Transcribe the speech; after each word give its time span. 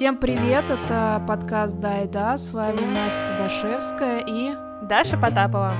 Всем 0.00 0.16
привет, 0.16 0.64
это 0.70 1.22
подкаст 1.28 1.78
«Да 1.78 2.00
и 2.00 2.08
да», 2.08 2.38
с 2.38 2.54
вами 2.54 2.86
Настя 2.86 3.36
Дашевская 3.36 4.24
и... 4.26 4.54
Даша 4.86 5.18
Потапова. 5.18 5.74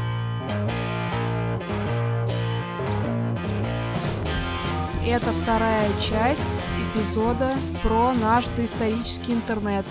Это 5.07 5.25
вторая 5.33 5.89
часть 5.99 6.63
эпизода 6.79 7.55
про 7.83 8.13
наш 8.13 8.49
доисторический 8.49 9.33
интернет. 9.33 9.87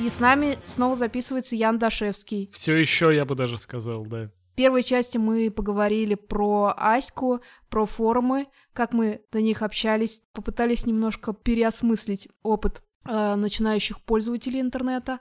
И 0.00 0.08
с 0.08 0.18
нами 0.18 0.56
снова 0.64 0.94
записывается 0.94 1.54
Ян 1.54 1.78
Дашевский. 1.78 2.48
Все 2.54 2.76
еще, 2.76 3.14
я 3.14 3.26
бы 3.26 3.34
даже 3.34 3.58
сказал, 3.58 4.06
да. 4.06 4.30
В 4.52 4.56
первой 4.56 4.82
части 4.82 5.18
мы 5.18 5.50
поговорили 5.50 6.14
про 6.14 6.72
Аську, 6.74 7.42
про 7.68 7.84
форумы, 7.84 8.46
как 8.72 8.94
мы 8.94 9.20
на 9.34 9.42
них 9.42 9.60
общались, 9.60 10.22
попытались 10.32 10.86
немножко 10.86 11.34
переосмыслить 11.34 12.28
опыт 12.42 12.82
начинающих 13.04 14.00
пользователей 14.00 14.60
интернета. 14.60 15.20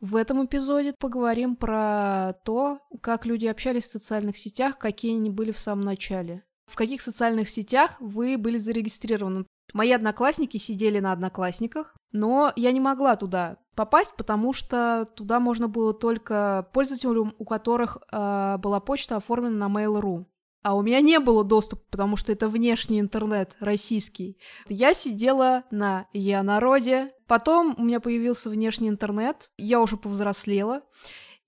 В 0.00 0.16
этом 0.16 0.44
эпизоде 0.44 0.94
поговорим 0.98 1.54
про 1.54 2.34
то, 2.44 2.80
как 3.00 3.24
люди 3.24 3.46
общались 3.46 3.84
в 3.84 3.90
социальных 3.90 4.36
сетях, 4.36 4.78
какие 4.78 5.14
они 5.14 5.30
были 5.30 5.52
в 5.52 5.58
самом 5.58 5.82
начале. 5.82 6.44
В 6.66 6.76
каких 6.76 7.02
социальных 7.02 7.48
сетях 7.48 7.96
вы 8.00 8.36
были 8.38 8.56
зарегистрированы? 8.56 9.46
Мои 9.72 9.92
одноклассники 9.92 10.58
сидели 10.58 10.98
на 10.98 11.12
одноклассниках, 11.12 11.94
но 12.12 12.52
я 12.56 12.72
не 12.72 12.80
могла 12.80 13.16
туда 13.16 13.58
попасть, 13.74 14.14
потому 14.16 14.52
что 14.52 15.06
туда 15.14 15.40
можно 15.40 15.68
было 15.68 15.94
только 15.94 16.68
пользователям, 16.72 17.34
у 17.38 17.44
которых 17.44 17.98
э, 18.10 18.56
была 18.58 18.80
почта 18.80 19.16
оформлена 19.16 19.68
на 19.68 19.72
Mail.ru. 19.72 20.26
А 20.62 20.74
у 20.74 20.82
меня 20.82 21.00
не 21.00 21.18
было 21.18 21.42
доступа, 21.42 21.82
потому 21.90 22.16
что 22.16 22.30
это 22.30 22.48
внешний 22.48 23.00
интернет, 23.00 23.56
российский. 23.58 24.38
Я 24.68 24.94
сидела 24.94 25.64
на 25.70 26.06
Я-народе. 26.12 27.12
Потом 27.26 27.74
у 27.78 27.82
меня 27.82 27.98
появился 27.98 28.48
внешний 28.48 28.88
интернет. 28.88 29.50
Я 29.58 29.80
уже 29.80 29.96
повзрослела. 29.96 30.82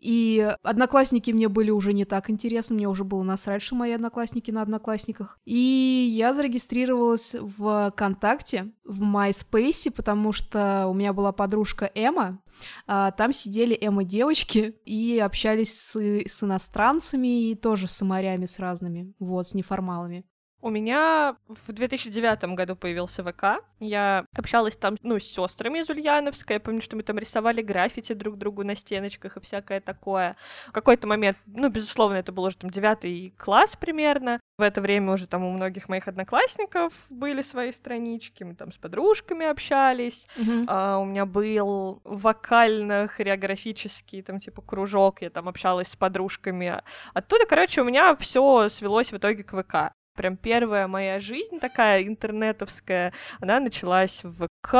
И 0.05 0.55
одноклассники 0.63 1.31
мне 1.31 1.49
были 1.49 1.71
уже 1.71 1.95
не 1.95 2.05
так 2.05 2.29
интересны, 2.29 2.75
мне 2.75 2.87
уже 2.87 3.05
было 3.05 3.23
насрать, 3.23 3.63
что 3.63 3.75
мои 3.75 3.93
одноклассники 3.93 4.51
на 4.51 4.61
одноклассниках. 4.61 5.39
И 5.47 6.13
я 6.15 6.35
зарегистрировалась 6.35 7.35
в 7.35 7.91
ВКонтакте, 7.91 8.71
в 8.85 9.03
MySpace, 9.03 9.91
потому 9.91 10.33
что 10.33 10.89
у 10.89 10.93
меня 10.93 11.15
была 11.15 11.33
подружка 11.33 11.91
Эма, 11.95 12.43
а, 12.87 13.13
там 13.13 13.33
сидели 13.33 13.75
Эма-девочки 13.81 14.75
и 14.85 15.19
общались 15.19 15.75
с, 15.81 15.97
с 15.97 16.43
иностранцами 16.43 17.49
и 17.49 17.55
тоже 17.55 17.89
с 17.89 18.05
морями 18.05 18.45
с 18.45 18.59
разными, 18.59 19.15
вот, 19.19 19.47
с 19.47 19.55
неформалами. 19.55 20.27
У 20.65 20.71
меня 20.71 21.37
в 21.47 21.73
2009 21.73 22.45
году 22.55 22.75
появился 22.75 23.23
ВК. 23.23 23.63
Я 23.81 24.25
общалась 24.35 24.75
там, 24.75 24.97
ну, 25.03 25.21
с 25.21 25.25
сестрами 25.25 25.81
из 25.81 25.91
Ульяновска. 25.91 26.55
Я 26.55 26.61
помню, 26.61 26.81
что 26.81 26.97
мы 26.97 27.03
там 27.03 27.19
рисовали 27.19 27.61
граффити 27.61 28.15
друг 28.15 28.39
другу 28.39 28.65
на 28.65 28.75
стеночках 28.75 29.37
и 29.37 29.41
всякое 29.41 29.83
такое. 29.83 30.37
В 30.69 30.73
какой-то 30.73 31.07
момент, 31.07 31.37
ну, 31.45 31.69
безусловно, 31.69 32.15
это 32.15 32.33
был 32.33 32.45
уже 32.45 32.57
там 32.57 32.71
девятый 32.71 33.35
класс 33.37 33.77
примерно. 33.79 34.41
В 34.57 34.63
это 34.63 34.81
время 34.81 35.13
уже 35.13 35.27
там 35.27 35.45
у 35.45 35.51
многих 35.51 35.91
моих 35.91 36.09
одноклассников 36.09 36.95
были 37.11 37.43
свои 37.43 37.71
странички. 37.71 38.43
Мы 38.43 38.55
там 38.55 38.73
с 38.73 38.79
подружками 38.79 39.45
общались. 39.45 40.27
Мгм. 40.39 40.65
А, 40.67 40.97
у 40.97 41.05
меня 41.05 41.27
был 41.27 42.01
вокально-хореографический 42.05 44.23
там 44.23 44.41
типа 44.41 44.63
кружок. 44.63 45.21
Я 45.21 45.29
там 45.29 45.47
общалась 45.47 45.89
с 45.89 45.97
подружками. 45.97 46.81
Оттуда, 47.13 47.45
короче, 47.45 47.83
у 47.83 47.85
меня 47.85 48.17
все 48.17 48.71
свелось 48.71 49.13
в 49.13 49.17
итоге 49.19 49.45
к 49.45 49.63
ВК. 49.63 49.93
Прям 50.17 50.37
первая 50.37 50.87
моя 50.87 51.19
жизнь 51.19 51.59
такая 51.59 52.05
интернетовская, 52.05 53.13
она 53.41 53.59
началась 53.59 54.23
в 54.23 54.47
ВК, 54.47 54.75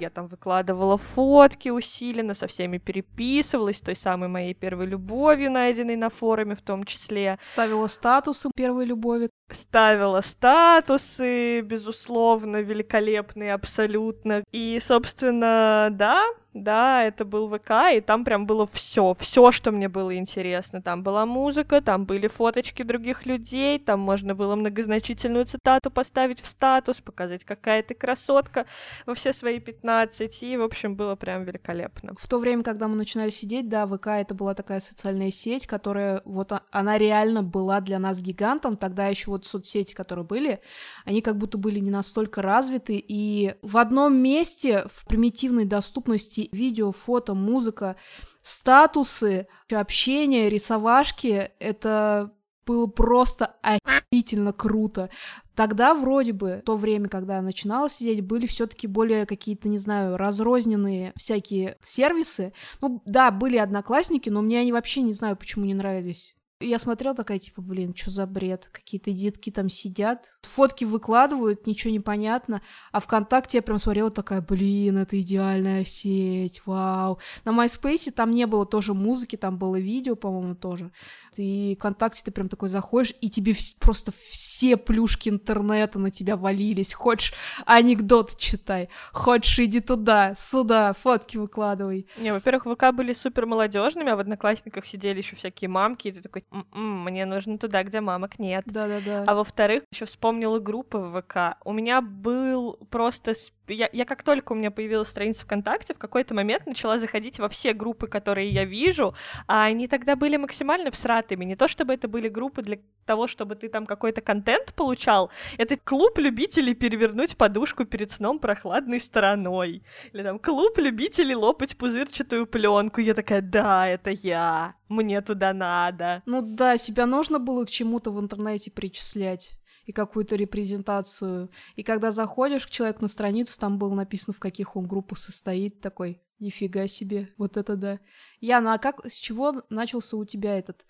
я 0.00 0.10
там 0.12 0.26
выкладывала 0.26 0.96
фотки 0.96 1.68
усиленно, 1.68 2.32
со 2.32 2.46
всеми 2.46 2.78
переписывалась, 2.78 3.80
той 3.80 3.94
самой 3.94 4.28
моей 4.28 4.54
первой 4.54 4.86
любовью, 4.86 5.50
найденной 5.50 5.96
на 5.96 6.08
форуме 6.08 6.56
в 6.56 6.62
том 6.62 6.84
числе. 6.84 7.38
Ставила 7.42 7.88
статусы 7.88 8.50
первой 8.56 8.86
любови. 8.86 9.28
Ставила 9.50 10.20
статусы, 10.20 11.60
безусловно, 11.60 12.58
великолепные 12.58 13.54
абсолютно. 13.54 14.44
И, 14.52 14.80
собственно, 14.82 15.88
да, 15.90 16.24
да, 16.52 17.04
это 17.04 17.24
был 17.24 17.48
ВК, 17.48 17.70
и 17.94 18.00
там 18.00 18.24
прям 18.24 18.46
было 18.46 18.66
все, 18.66 19.14
все, 19.18 19.52
что 19.52 19.70
мне 19.70 19.88
было 19.88 20.16
интересно. 20.16 20.82
Там 20.82 21.02
была 21.02 21.24
музыка, 21.24 21.80
там 21.80 22.06
были 22.06 22.26
фоточки 22.26 22.82
других 22.82 23.24
людей, 23.24 23.78
там 23.78 24.00
можно 24.00 24.34
было 24.34 24.56
многозначительную 24.56 25.46
цитату 25.46 25.90
поставить 25.90 26.40
в 26.40 26.46
статус, 26.46 27.00
показать, 27.00 27.44
какая 27.44 27.82
ты 27.82 27.94
красотка 27.94 28.66
во 29.06 29.14
все 29.14 29.32
свои 29.32 29.60
15, 29.60 30.42
и, 30.42 30.56
в 30.56 30.62
общем, 30.62 30.96
было 30.96 31.14
прям 31.14 31.44
великолепно. 31.44 32.14
В 32.18 32.26
то 32.26 32.38
время, 32.38 32.62
когда 32.64 32.88
мы 32.88 32.96
начинали 32.96 33.30
сидеть, 33.30 33.68
да, 33.68 33.86
ВК 33.86 34.08
это 34.08 34.34
была 34.34 34.54
такая 34.54 34.80
социальная 34.80 35.30
сеть, 35.30 35.66
которая 35.66 36.20
вот 36.24 36.52
а- 36.52 36.62
она 36.72 36.98
реально 36.98 37.42
была 37.42 37.80
для 37.80 37.98
нас 37.98 38.20
гигантом. 38.20 38.76
Тогда 38.76 39.06
еще 39.06 39.30
вот 39.30 39.39
соцсети, 39.46 39.94
которые 39.94 40.24
были, 40.24 40.60
они 41.04 41.22
как 41.22 41.36
будто 41.38 41.58
были 41.58 41.80
не 41.80 41.90
настолько 41.90 42.42
развиты. 42.42 43.02
И 43.06 43.54
в 43.62 43.78
одном 43.78 44.16
месте 44.16 44.84
в 44.86 45.06
примитивной 45.06 45.64
доступности 45.64 46.48
видео, 46.52 46.92
фото, 46.92 47.34
музыка, 47.34 47.96
статусы, 48.42 49.46
общение, 49.70 50.48
рисовашки, 50.48 51.50
это 51.58 52.32
было 52.66 52.86
просто 52.86 53.56
охерительно 53.62 54.52
круто. 54.52 55.10
Тогда 55.56 55.94
вроде 55.94 56.32
бы, 56.32 56.62
то 56.64 56.76
время, 56.76 57.08
когда 57.08 57.36
я 57.36 57.42
начинала 57.42 57.90
сидеть, 57.90 58.24
были 58.24 58.46
все 58.46 58.66
таки 58.66 58.86
более 58.86 59.26
какие-то, 59.26 59.68
не 59.68 59.78
знаю, 59.78 60.16
разрозненные 60.16 61.12
всякие 61.16 61.76
сервисы. 61.82 62.52
Ну, 62.80 63.02
да, 63.06 63.30
были 63.30 63.56
одноклассники, 63.56 64.30
но 64.30 64.40
мне 64.40 64.60
они 64.60 64.72
вообще 64.72 65.02
не 65.02 65.12
знаю, 65.12 65.36
почему 65.36 65.64
не 65.64 65.74
нравились. 65.74 66.36
Я 66.62 66.78
смотрела 66.78 67.14
такая, 67.14 67.38
типа, 67.38 67.62
блин, 67.62 67.94
что 67.96 68.10
за 68.10 68.26
бред? 68.26 68.68
Какие-то 68.70 69.12
детки 69.12 69.48
там 69.50 69.70
сидят, 69.70 70.28
фотки 70.42 70.84
выкладывают, 70.84 71.66
ничего 71.66 71.90
не 71.90 72.00
понятно. 72.00 72.60
А 72.92 73.00
ВКонтакте 73.00 73.58
я 73.58 73.62
прям 73.62 73.78
смотрела 73.78 74.10
такая, 74.10 74.42
блин, 74.42 74.98
это 74.98 75.18
идеальная 75.18 75.86
сеть, 75.86 76.60
вау. 76.66 77.18
На 77.46 77.50
MySpace 77.50 78.10
там 78.10 78.32
не 78.32 78.46
было 78.46 78.66
тоже 78.66 78.92
музыки, 78.92 79.36
там 79.36 79.56
было 79.56 79.76
видео, 79.76 80.16
по-моему, 80.16 80.54
тоже. 80.54 80.92
И 81.36 81.76
ВКонтакте 81.78 82.22
ты 82.24 82.30
прям 82.30 82.48
такой 82.48 82.68
заходишь, 82.68 83.14
и 83.20 83.30
тебе 83.30 83.52
вс- 83.52 83.76
просто 83.78 84.12
все 84.30 84.76
плюшки 84.76 85.28
интернета 85.28 85.98
на 85.98 86.10
тебя 86.10 86.36
валились. 86.36 86.92
Хочешь 86.92 87.34
анекдот 87.66 88.36
читай, 88.36 88.88
хочешь 89.12 89.58
иди 89.60 89.80
туда, 89.80 90.34
сюда, 90.36 90.92
фотки 90.92 91.36
выкладывай. 91.36 92.06
Не, 92.18 92.32
во-первых, 92.32 92.64
ВК 92.76 92.92
были 92.94 93.14
супер 93.14 93.46
молодежными, 93.46 94.10
а 94.12 94.16
в 94.16 94.20
одноклассниках 94.20 94.86
сидели 94.86 95.18
еще 95.18 95.36
всякие 95.36 95.68
мамки, 95.68 96.08
и 96.08 96.12
ты 96.12 96.20
такой, 96.20 96.44
«М-м, 96.50 97.04
мне 97.04 97.26
нужно 97.26 97.58
туда, 97.58 97.82
где 97.82 98.00
мамок 98.00 98.38
нет. 98.38 98.64
Да-да-да. 98.66 99.24
А 99.26 99.34
во-вторых, 99.34 99.82
еще 99.92 100.06
вспомнила 100.06 100.58
группы 100.58 100.98
в 100.98 101.20
ВК. 101.22 101.58
У 101.64 101.72
меня 101.72 102.00
был 102.00 102.78
просто... 102.90 103.34
Я, 103.74 103.88
я 103.92 104.04
как 104.04 104.22
только 104.22 104.52
у 104.52 104.54
меня 104.54 104.70
появилась 104.70 105.08
страница 105.08 105.44
ВКонтакте, 105.44 105.94
в 105.94 105.98
какой-то 105.98 106.34
момент 106.34 106.66
начала 106.66 106.98
заходить 106.98 107.38
во 107.38 107.48
все 107.48 107.72
группы, 107.72 108.06
которые 108.06 108.50
я 108.50 108.64
вижу, 108.64 109.14
а 109.46 109.64
они 109.64 109.88
тогда 109.88 110.16
были 110.16 110.36
максимально 110.36 110.90
всратыми. 110.90 111.44
Не 111.44 111.56
то, 111.56 111.68
чтобы 111.68 111.94
это 111.94 112.08
были 112.08 112.28
группы 112.28 112.62
для 112.62 112.78
того, 113.04 113.26
чтобы 113.26 113.56
ты 113.56 113.68
там 113.68 113.86
какой-то 113.86 114.20
контент 114.20 114.74
получал. 114.74 115.30
Это 115.58 115.76
клуб 115.76 116.18
любителей 116.18 116.74
перевернуть 116.74 117.36
подушку 117.36 117.84
перед 117.84 118.10
сном 118.12 118.38
прохладной 118.38 119.00
стороной. 119.00 119.82
Или 120.12 120.22
там 120.22 120.38
клуб 120.38 120.78
любителей 120.78 121.34
лопать 121.34 121.76
пузырчатую 121.76 122.46
пленку. 122.46 123.00
Я 123.00 123.14
такая, 123.14 123.42
да, 123.42 123.88
это 123.88 124.10
я. 124.10 124.74
Мне 124.88 125.20
туда 125.20 125.52
надо. 125.52 126.22
Ну 126.26 126.42
да, 126.42 126.76
себя 126.78 127.06
нужно 127.06 127.38
было 127.38 127.64
к 127.64 127.70
чему-то 127.70 128.10
в 128.10 128.20
интернете 128.20 128.70
причислять 128.70 129.59
и 129.84 129.92
какую-то 129.92 130.36
репрезентацию. 130.36 131.50
И 131.76 131.82
когда 131.82 132.10
заходишь 132.10 132.66
к 132.66 132.70
человеку 132.70 133.02
на 133.02 133.08
страницу, 133.08 133.58
там 133.58 133.78
было 133.78 133.94
написано, 133.94 134.34
в 134.34 134.40
каких 134.40 134.76
он 134.76 134.86
группах 134.86 135.18
состоит, 135.18 135.80
такой, 135.80 136.22
нифига 136.40 136.88
себе, 136.88 137.28
вот 137.36 137.56
это 137.56 137.76
да. 137.76 138.00
Яна, 138.40 138.74
а 138.74 138.78
как, 138.78 139.04
с 139.06 139.16
чего 139.16 139.62
начался 139.70 140.16
у 140.16 140.24
тебя 140.24 140.58
этот 140.58 140.84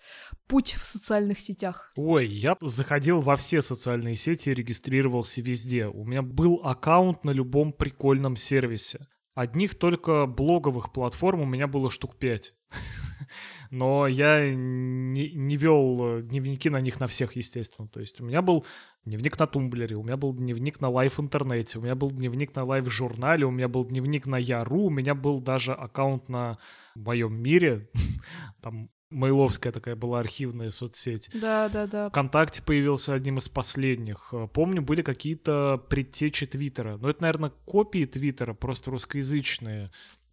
путь 0.47 0.73
в 0.73 0.85
социальных 0.85 1.39
сетях? 1.39 1.91
Ой, 1.95 2.27
я 2.27 2.55
заходил 2.61 3.19
во 3.19 3.35
все 3.35 3.61
социальные 3.61 4.15
сети 4.15 4.49
и 4.49 4.53
регистрировался 4.53 5.41
везде. 5.41 5.87
У 5.87 6.05
меня 6.05 6.21
был 6.21 6.61
аккаунт 6.63 7.23
на 7.23 7.31
любом 7.31 7.73
прикольном 7.73 8.35
сервисе. 8.35 9.07
Одних 9.33 9.75
только 9.75 10.25
блоговых 10.25 10.91
платформ 10.91 11.41
у 11.41 11.45
меня 11.45 11.67
было 11.67 11.89
штук 11.89 12.17
пять. 12.17 12.53
Но 13.71 14.05
я 14.05 14.53
не, 14.53 15.31
не 15.31 15.55
вел 15.55 16.17
э, 16.17 16.21
дневники 16.23 16.69
на 16.69 16.81
них 16.81 16.99
на 16.99 17.07
всех, 17.07 17.37
естественно. 17.37 17.87
То 17.87 18.01
есть 18.01 18.19
у 18.19 18.25
меня 18.25 18.41
был 18.41 18.65
дневник 19.05 19.39
на 19.39 19.47
Tumblr 19.47 19.83
е, 19.83 19.95
у 19.95 20.03
меня 20.03 20.17
был 20.17 20.33
дневник 20.33 20.81
на 20.81 20.89
LiveInternet 20.89 21.21
е, 21.21 21.79
у 21.79 21.81
меня 21.81 21.95
был 21.95 22.11
дневник 22.11 22.53
на 22.53 22.65
LiveJournal 22.65 22.91
е, 22.91 23.45
у 23.45 23.51
меня 23.51 23.69
был 23.69 23.85
дневник 23.85 24.25
на 24.25 24.37
Я.ру, 24.37 24.81
у 24.81 24.89
меня 24.89 25.15
был 25.15 25.39
даже 25.39 25.71
аккаунт 25.71 26.27
на 26.27 26.57
моем 26.95 27.33
мире. 27.41 27.89
Там 28.61 28.89
Mail 29.11 29.33
овская 29.33 29.71
такая 29.73 29.95
была 29.95 30.19
архивная 30.19 30.71
соцсеть. 30.71 31.29
Да-да-да. 31.33 32.09
ВКонтакте 32.09 32.63
появился 32.63 33.13
одним 33.13 33.37
из 33.37 33.49
последних. 33.49 34.29
Э, 34.33 34.47
Помню, 34.51 34.81
были 34.81 35.01
какие-то 35.01 35.81
предтечи 35.89 36.45
Твиттера. 36.45 36.97
Но 36.97 37.09
это, 37.09 37.21
наверное, 37.21 37.51
копии 37.65 38.05
Твиттера, 38.05 38.53
просто 38.53 38.91
русскоязычные. 38.91 39.91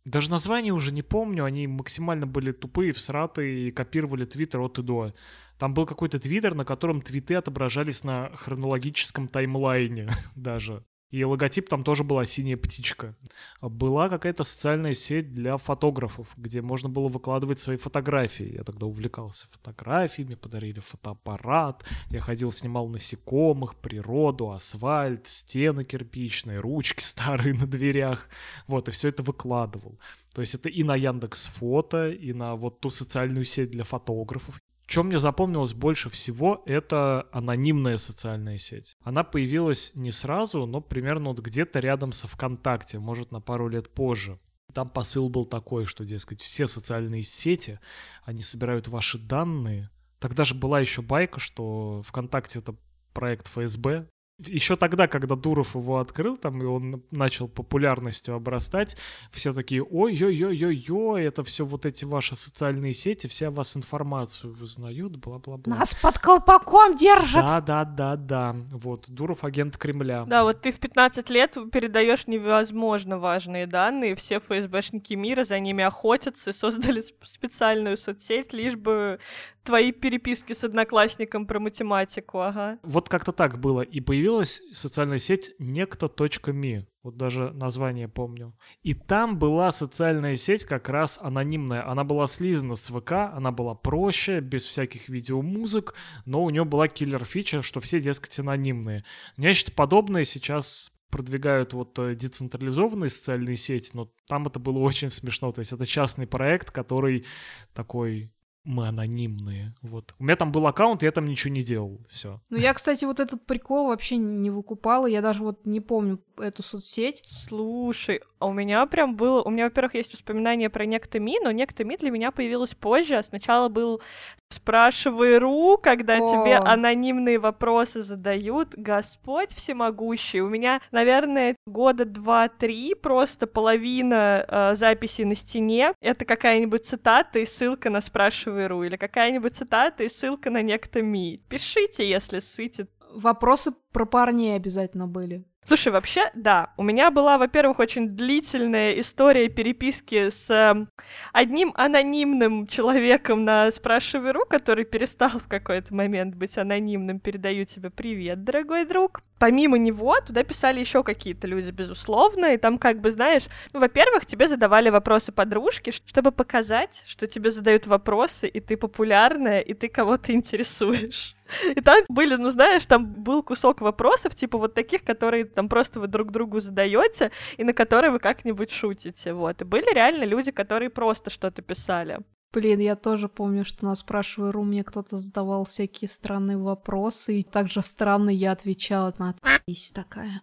Даже 0.08 0.30
название 0.30 0.72
уже 0.72 0.90
не 0.90 1.02
помню, 1.02 1.44
они 1.44 1.66
максимально 1.66 2.26
были 2.26 2.52
тупые, 2.52 2.94
всратые 2.94 3.68
и 3.68 3.70
копировали 3.70 4.24
твиттер 4.24 4.60
от 4.60 4.78
и 4.78 4.82
до. 4.82 5.12
Там 5.58 5.74
был 5.74 5.84
какой-то 5.84 6.18
твиттер, 6.18 6.54
на 6.54 6.64
котором 6.64 7.02
твиты 7.02 7.34
отображались 7.34 8.04
на 8.04 8.34
хронологическом 8.34 9.28
таймлайне 9.28 10.08
даже. 10.34 10.82
И 11.10 11.24
логотип 11.24 11.68
там 11.70 11.84
тоже 11.84 12.04
была 12.04 12.26
синяя 12.26 12.58
птичка. 12.58 13.16
Была 13.62 14.10
какая-то 14.10 14.44
социальная 14.44 14.94
сеть 14.94 15.32
для 15.32 15.56
фотографов, 15.56 16.28
где 16.36 16.60
можно 16.60 16.90
было 16.90 17.08
выкладывать 17.08 17.58
свои 17.58 17.78
фотографии. 17.78 18.56
Я 18.56 18.62
тогда 18.62 18.86
увлекался 18.86 19.46
фотографиями, 19.50 20.34
подарили 20.34 20.80
фотоаппарат. 20.80 21.84
Я 22.10 22.20
ходил, 22.20 22.52
снимал 22.52 22.88
насекомых, 22.88 23.76
природу, 23.76 24.50
асфальт, 24.50 25.26
стены 25.26 25.84
кирпичные, 25.84 26.60
ручки 26.60 27.02
старые 27.02 27.54
на 27.58 27.66
дверях. 27.66 28.28
Вот, 28.66 28.88
и 28.88 28.90
все 28.90 29.08
это 29.08 29.22
выкладывал. 29.22 29.98
То 30.34 30.42
есть 30.42 30.54
это 30.54 30.68
и 30.68 30.82
на 30.82 30.94
Яндекс 30.94 31.46
Фото, 31.46 32.10
и 32.10 32.34
на 32.34 32.54
вот 32.54 32.80
ту 32.80 32.90
социальную 32.90 33.46
сеть 33.46 33.70
для 33.70 33.84
фотографов. 33.84 34.60
Что 34.88 35.02
мне 35.02 35.18
запомнилось 35.18 35.74
больше 35.74 36.08
всего, 36.08 36.62
это 36.64 37.28
анонимная 37.30 37.98
социальная 37.98 38.56
сеть. 38.56 38.96
Она 39.02 39.22
появилась 39.22 39.92
не 39.94 40.12
сразу, 40.12 40.64
но 40.64 40.80
примерно 40.80 41.28
вот 41.28 41.40
где-то 41.40 41.78
рядом 41.80 42.12
со 42.12 42.26
ВКонтакте, 42.26 42.98
может, 42.98 43.30
на 43.30 43.42
пару 43.42 43.68
лет 43.68 43.90
позже. 43.90 44.40
Там 44.72 44.88
посыл 44.88 45.28
был 45.28 45.44
такой, 45.44 45.84
что, 45.84 46.06
дескать, 46.06 46.40
все 46.40 46.66
социальные 46.66 47.22
сети, 47.22 47.80
они 48.24 48.40
собирают 48.40 48.88
ваши 48.88 49.18
данные. 49.18 49.90
Тогда 50.20 50.44
же 50.44 50.54
была 50.54 50.80
еще 50.80 51.02
байка, 51.02 51.38
что 51.38 52.02
ВКонтакте 52.06 52.60
это 52.60 52.74
проект 53.12 53.46
ФСБ, 53.48 54.08
еще 54.38 54.76
тогда, 54.76 55.08
когда 55.08 55.34
Дуров 55.34 55.74
его 55.74 55.98
открыл, 55.98 56.36
там, 56.36 56.62
и 56.62 56.64
он 56.64 57.02
начал 57.10 57.48
популярностью 57.48 58.34
обрастать, 58.34 58.96
все 59.32 59.52
такие, 59.52 59.82
ой-ой-ой-ой-ой, 59.82 61.24
это 61.24 61.42
все 61.42 61.64
вот 61.64 61.86
эти 61.86 62.04
ваши 62.04 62.36
социальные 62.36 62.94
сети, 62.94 63.26
все 63.26 63.48
о 63.48 63.50
вас 63.50 63.76
информацию 63.76 64.52
вызнают, 64.54 65.16
бла-бла-бла. 65.16 65.76
Нас 65.76 65.94
под 65.94 66.18
колпаком 66.18 66.94
держат! 66.94 67.44
Да-да-да-да, 67.44 68.56
вот, 68.70 69.04
Дуров 69.08 69.42
агент 69.42 69.76
Кремля. 69.76 70.24
Да, 70.24 70.44
вот 70.44 70.60
ты 70.60 70.70
в 70.70 70.78
15 70.78 71.28
лет 71.30 71.56
передаешь 71.72 72.26
невозможно 72.26 73.18
важные 73.18 73.66
данные, 73.66 74.14
все 74.14 74.38
ФСБшники 74.38 75.14
мира 75.14 75.44
за 75.44 75.58
ними 75.58 75.82
охотятся, 75.82 76.52
создали 76.52 77.02
специальную 77.24 77.96
соцсеть, 77.96 78.52
лишь 78.52 78.76
бы 78.76 79.18
твои 79.64 79.92
переписки 79.92 80.54
с 80.54 80.64
одноклассником 80.64 81.46
про 81.46 81.60
математику, 81.60 82.40
ага. 82.40 82.78
Вот 82.82 83.10
как-то 83.10 83.32
так 83.32 83.58
было. 83.58 83.82
И 83.82 84.00
появилась 84.28 84.60
социальная 84.74 85.18
сеть 85.18 85.52
некто.ми. 85.58 86.86
Вот 87.02 87.16
даже 87.16 87.50
название 87.54 88.08
помню. 88.08 88.54
И 88.82 88.92
там 88.92 89.38
была 89.38 89.72
социальная 89.72 90.36
сеть 90.36 90.64
как 90.64 90.90
раз 90.90 91.18
анонимная. 91.22 91.88
Она 91.88 92.04
была 92.04 92.26
слизана 92.26 92.74
с 92.74 92.88
ВК, 92.90 93.12
она 93.12 93.52
была 93.52 93.74
проще, 93.74 94.40
без 94.40 94.66
всяких 94.66 95.08
видеомузык, 95.08 95.94
но 96.26 96.44
у 96.44 96.50
нее 96.50 96.66
была 96.66 96.88
киллер-фича, 96.88 97.62
что 97.62 97.80
все, 97.80 98.00
дескать, 98.00 98.38
анонимные. 98.38 99.02
Нечто 99.38 99.72
подобное 99.72 100.26
сейчас 100.26 100.92
продвигают 101.08 101.72
вот 101.72 101.98
э, 101.98 102.14
децентрализованные 102.14 103.08
социальные 103.08 103.56
сети, 103.56 103.92
но 103.94 104.12
там 104.26 104.46
это 104.46 104.58
было 104.58 104.80
очень 104.80 105.08
смешно. 105.08 105.52
То 105.52 105.60
есть 105.60 105.72
это 105.72 105.86
частный 105.86 106.26
проект, 106.26 106.70
который 106.70 107.24
такой 107.72 108.30
мы 108.64 108.88
анонимные. 108.88 109.74
Вот. 109.82 110.14
У 110.18 110.24
меня 110.24 110.36
там 110.36 110.52
был 110.52 110.66
аккаунт, 110.66 111.02
я 111.02 111.10
там 111.10 111.26
ничего 111.26 111.52
не 111.52 111.62
делал. 111.62 112.00
Все. 112.08 112.40
Ну, 112.50 112.58
я, 112.58 112.74
кстати, 112.74 113.04
вот 113.04 113.20
этот 113.20 113.46
прикол 113.46 113.88
вообще 113.88 114.16
не 114.16 114.50
выкупала. 114.50 115.06
Я 115.06 115.22
даже 115.22 115.42
вот 115.42 115.64
не 115.64 115.80
помню 115.80 116.22
эту 116.36 116.62
соцсеть. 116.62 117.24
Слушай, 117.28 118.20
а 118.38 118.46
у 118.46 118.52
меня 118.52 118.84
прям 118.86 119.16
было... 119.16 119.42
У 119.42 119.50
меня, 119.50 119.64
во-первых, 119.64 119.94
есть 119.94 120.12
воспоминания 120.12 120.70
про 120.70 120.84
некто 120.86 121.18
Ми, 121.18 121.38
но 121.42 121.50
некто 121.50 121.84
Ми 121.84 121.96
для 121.96 122.10
меня 122.10 122.30
появилась 122.30 122.74
позже. 122.74 123.22
Сначала 123.22 123.68
был 123.68 124.02
спрашивай 124.50 125.38
ру, 125.38 125.78
когда 125.78 126.16
О. 126.16 126.18
тебе 126.18 126.56
анонимные 126.56 127.38
вопросы 127.38 128.02
задают. 128.02 128.74
Господь 128.76 129.52
всемогущий. 129.52 130.40
У 130.40 130.48
меня, 130.48 130.80
наверное, 130.90 131.56
года 131.66 132.04
два-три 132.04 132.94
просто 132.94 133.46
половина 133.46 134.44
э, 134.46 134.76
записей 134.76 135.24
на 135.24 135.34
стене. 135.34 135.92
Это 136.00 136.24
какая-нибудь 136.24 136.86
цитата 136.86 137.38
и 137.38 137.46
ссылка 137.46 137.90
на 137.90 138.00
спрашивай 138.00 138.66
ру. 138.66 138.82
Или 138.82 138.96
какая-нибудь 138.96 139.54
цитата 139.54 140.04
и 140.04 140.08
ссылка 140.08 140.50
на 140.50 140.62
некто 140.62 141.02
Ми. 141.02 141.40
Пишите, 141.48 142.08
если 142.08 142.40
ссыте. 142.40 142.86
Вопросы 143.14 143.72
про 143.92 144.04
парней 144.04 144.56
обязательно 144.56 145.06
были. 145.06 145.44
Слушай, 145.68 145.92
вообще, 145.92 146.30
да, 146.34 146.72
у 146.78 146.82
меня 146.82 147.10
была, 147.10 147.36
во-первых, 147.36 147.78
очень 147.78 148.08
длительная 148.16 148.92
история 148.92 149.50
переписки 149.50 150.30
с 150.30 150.48
э, 150.48 150.86
одним 151.34 151.74
анонимным 151.76 152.66
человеком 152.66 153.44
на 153.44 153.70
спрашивай.ру, 153.70 154.46
который 154.48 154.86
перестал 154.86 155.28
в 155.28 155.46
какой-то 155.46 155.94
момент 155.94 156.36
быть 156.36 156.56
анонимным. 156.56 157.20
Передаю 157.20 157.66
тебе 157.66 157.90
привет, 157.90 158.44
дорогой 158.44 158.86
друг. 158.86 159.20
Помимо 159.38 159.76
него 159.76 160.18
туда 160.26 160.42
писали 160.42 160.80
еще 160.80 161.04
какие-то 161.04 161.46
люди, 161.46 161.68
безусловно, 161.70 162.54
и 162.54 162.56
там 162.56 162.78
как 162.78 163.02
бы, 163.02 163.10
знаешь, 163.10 163.44
ну, 163.74 163.80
во-первых, 163.80 164.24
тебе 164.24 164.48
задавали 164.48 164.88
вопросы 164.88 165.32
подружки, 165.32 165.90
чтобы 165.90 166.32
показать, 166.32 167.02
что 167.06 167.26
тебе 167.26 167.50
задают 167.50 167.86
вопросы, 167.86 168.48
и 168.48 168.60
ты 168.60 168.78
популярная, 168.78 169.60
и 169.60 169.74
ты 169.74 169.88
кого-то 169.88 170.32
интересуешь. 170.32 171.36
И 171.74 171.80
там 171.80 172.02
были, 172.08 172.36
ну 172.36 172.50
знаешь, 172.50 172.86
там 172.86 173.06
был 173.06 173.42
кусок 173.42 173.80
вопросов, 173.80 174.34
типа 174.34 174.58
вот 174.58 174.74
таких, 174.74 175.04
которые 175.04 175.44
там 175.44 175.68
просто 175.68 176.00
вы 176.00 176.06
друг 176.06 176.30
другу 176.30 176.60
задаете, 176.60 177.30
и 177.56 177.64
на 177.64 177.72
которые 177.72 178.10
вы 178.10 178.18
как-нибудь 178.18 178.70
шутите, 178.70 179.32
вот. 179.32 179.60
И 179.62 179.64
были 179.64 179.92
реально 179.94 180.24
люди, 180.24 180.50
которые 180.50 180.90
просто 180.90 181.30
что-то 181.30 181.62
писали. 181.62 182.20
Блин, 182.50 182.80
я 182.80 182.96
тоже 182.96 183.28
помню, 183.28 183.64
что 183.64 183.84
на 183.84 183.94
спрашивай.ру 183.94 184.62
мне 184.62 184.82
кто-то 184.82 185.18
задавал 185.18 185.66
всякие 185.66 186.08
странные 186.08 186.56
вопросы, 186.56 187.40
и 187.40 187.42
также 187.42 187.82
странно 187.82 188.30
я 188.30 188.52
отвечала 188.52 189.14
на 189.18 189.34
«Есть 189.66 189.94
такая». 189.94 190.40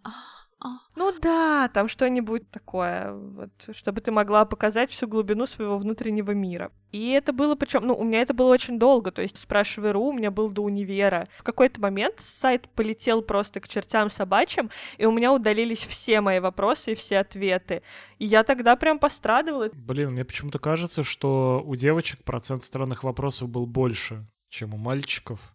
Ну 0.96 1.12
да, 1.20 1.70
там 1.74 1.88
что-нибудь 1.88 2.50
такое, 2.50 3.14
вот, 3.14 3.50
чтобы 3.76 4.02
ты 4.02 4.12
могла 4.12 4.46
показать 4.46 4.92
всю 4.92 5.08
глубину 5.08 5.46
своего 5.46 5.78
внутреннего 5.78 6.32
мира. 6.32 6.72
И 6.92 7.10
это 7.10 7.34
было 7.34 7.56
причем, 7.56 7.86
ну, 7.86 7.96
у 7.96 8.04
меня 8.04 8.22
это 8.22 8.34
было 8.34 8.52
очень 8.52 8.80
долго, 8.80 9.12
то 9.12 9.22
есть 9.22 9.38
спрашивай 9.38 9.92
РУ 9.92 10.06
у 10.06 10.14
меня 10.14 10.32
был 10.32 10.50
до 10.50 10.62
универа. 10.64 11.28
В 11.38 11.44
какой-то 11.44 11.82
момент 11.82 12.22
сайт 12.22 12.70
полетел 12.70 13.22
просто 13.22 13.60
к 13.60 13.68
чертям 13.68 14.10
собачьим, 14.10 14.72
и 14.98 15.06
у 15.06 15.12
меня 15.12 15.34
удалились 15.34 15.86
все 15.86 16.22
мои 16.22 16.40
вопросы 16.40 16.94
и 16.94 16.96
все 16.96 17.20
ответы. 17.20 17.84
И 18.18 18.26
я 18.26 18.44
тогда 18.44 18.78
прям 18.78 18.98
пострадывала. 18.98 19.70
Блин, 19.74 20.12
мне 20.12 20.24
почему-то 20.24 20.58
кажется, 20.58 21.04
что 21.04 21.62
у 21.66 21.76
девочек 21.76 22.24
процент 22.24 22.64
странных 22.64 23.04
вопросов 23.04 23.50
был 23.50 23.66
больше, 23.66 24.26
чем 24.50 24.74
у 24.74 24.78
мальчиков. 24.78 25.55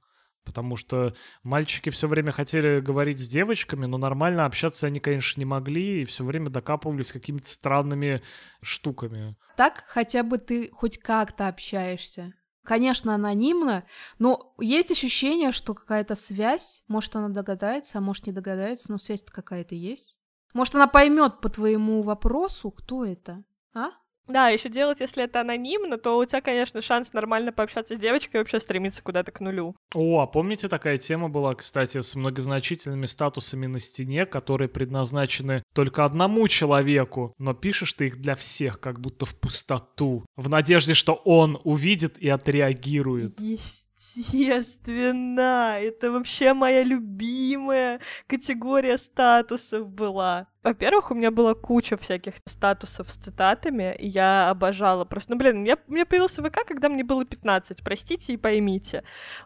Потому 0.50 0.74
что 0.74 1.14
мальчики 1.44 1.90
все 1.90 2.08
время 2.08 2.32
хотели 2.32 2.80
говорить 2.80 3.20
с 3.20 3.28
девочками, 3.28 3.86
но 3.86 3.98
нормально 3.98 4.46
общаться 4.46 4.88
они, 4.88 4.98
конечно, 4.98 5.40
не 5.40 5.44
могли 5.44 6.02
и 6.02 6.04
все 6.04 6.24
время 6.24 6.50
докапывались 6.50 7.12
какими-то 7.12 7.46
странными 7.46 8.20
штуками. 8.60 9.36
Так 9.56 9.84
хотя 9.86 10.24
бы 10.24 10.38
ты 10.38 10.68
хоть 10.72 10.98
как-то 10.98 11.46
общаешься. 11.46 12.34
Конечно, 12.64 13.14
анонимно, 13.14 13.84
но 14.18 14.56
есть 14.58 14.90
ощущение, 14.90 15.52
что 15.52 15.72
какая-то 15.72 16.16
связь, 16.16 16.82
может, 16.88 17.14
она 17.14 17.28
догадается, 17.28 17.98
а 17.98 18.00
может, 18.00 18.26
не 18.26 18.32
догадается, 18.32 18.90
но 18.90 18.98
связь-то 18.98 19.30
какая-то 19.30 19.76
есть. 19.76 20.18
Может, 20.52 20.74
она 20.74 20.88
поймет 20.88 21.40
по 21.40 21.48
твоему 21.48 22.02
вопросу, 22.02 22.72
кто 22.72 23.04
это, 23.04 23.44
а? 23.72 23.90
Да, 24.30 24.48
еще 24.48 24.68
делать, 24.68 25.00
если 25.00 25.24
это 25.24 25.40
анонимно, 25.40 25.98
то 25.98 26.18
у 26.18 26.24
тебя, 26.24 26.40
конечно, 26.40 26.82
шанс 26.82 27.12
нормально 27.12 27.52
пообщаться 27.52 27.96
с 27.96 27.98
девочкой 27.98 28.36
и 28.36 28.42
вообще 28.42 28.60
стремиться 28.60 29.02
куда-то 29.02 29.32
к 29.32 29.40
нулю. 29.40 29.76
О, 29.94 30.20
а 30.20 30.26
помните, 30.26 30.68
такая 30.68 30.98
тема 30.98 31.28
была, 31.28 31.54
кстати, 31.54 32.00
с 32.00 32.14
многозначительными 32.14 33.06
статусами 33.06 33.66
на 33.66 33.80
стене, 33.80 34.26
которые 34.26 34.68
предназначены 34.68 35.62
только 35.74 36.04
одному 36.04 36.46
человеку, 36.48 37.34
но 37.38 37.54
пишешь 37.54 37.92
ты 37.94 38.06
их 38.06 38.20
для 38.20 38.34
всех, 38.34 38.80
как 38.80 39.00
будто 39.00 39.26
в 39.26 39.36
пустоту, 39.36 40.24
в 40.36 40.48
надежде, 40.48 40.94
что 40.94 41.14
он 41.14 41.60
увидит 41.64 42.18
и 42.18 42.28
отреагирует. 42.28 43.38
Есть. 43.40 43.86
Естественно, 44.16 45.78
это 45.78 46.10
вообще 46.10 46.54
моя 46.54 46.82
любимая 46.82 48.00
категория 48.26 48.96
статусов 48.96 49.90
была. 49.90 50.46
Во-первых, 50.62 51.10
у 51.10 51.14
меня 51.14 51.30
была 51.30 51.54
куча 51.54 51.96
всяких 51.96 52.34
статусов 52.46 53.10
с 53.10 53.16
цитатами, 53.16 53.96
и 53.98 54.06
я 54.06 54.50
обожала 54.50 55.06
просто... 55.06 55.32
Ну, 55.32 55.38
блин, 55.38 55.64
я, 55.64 55.78
у 55.88 55.92
меня 55.92 56.04
появился 56.04 56.42
ВК, 56.42 56.66
когда 56.66 56.90
мне 56.90 57.02
было 57.02 57.24
15, 57.24 57.82
простите 57.82 58.34
и 58.34 58.36
поймите. 58.36 59.02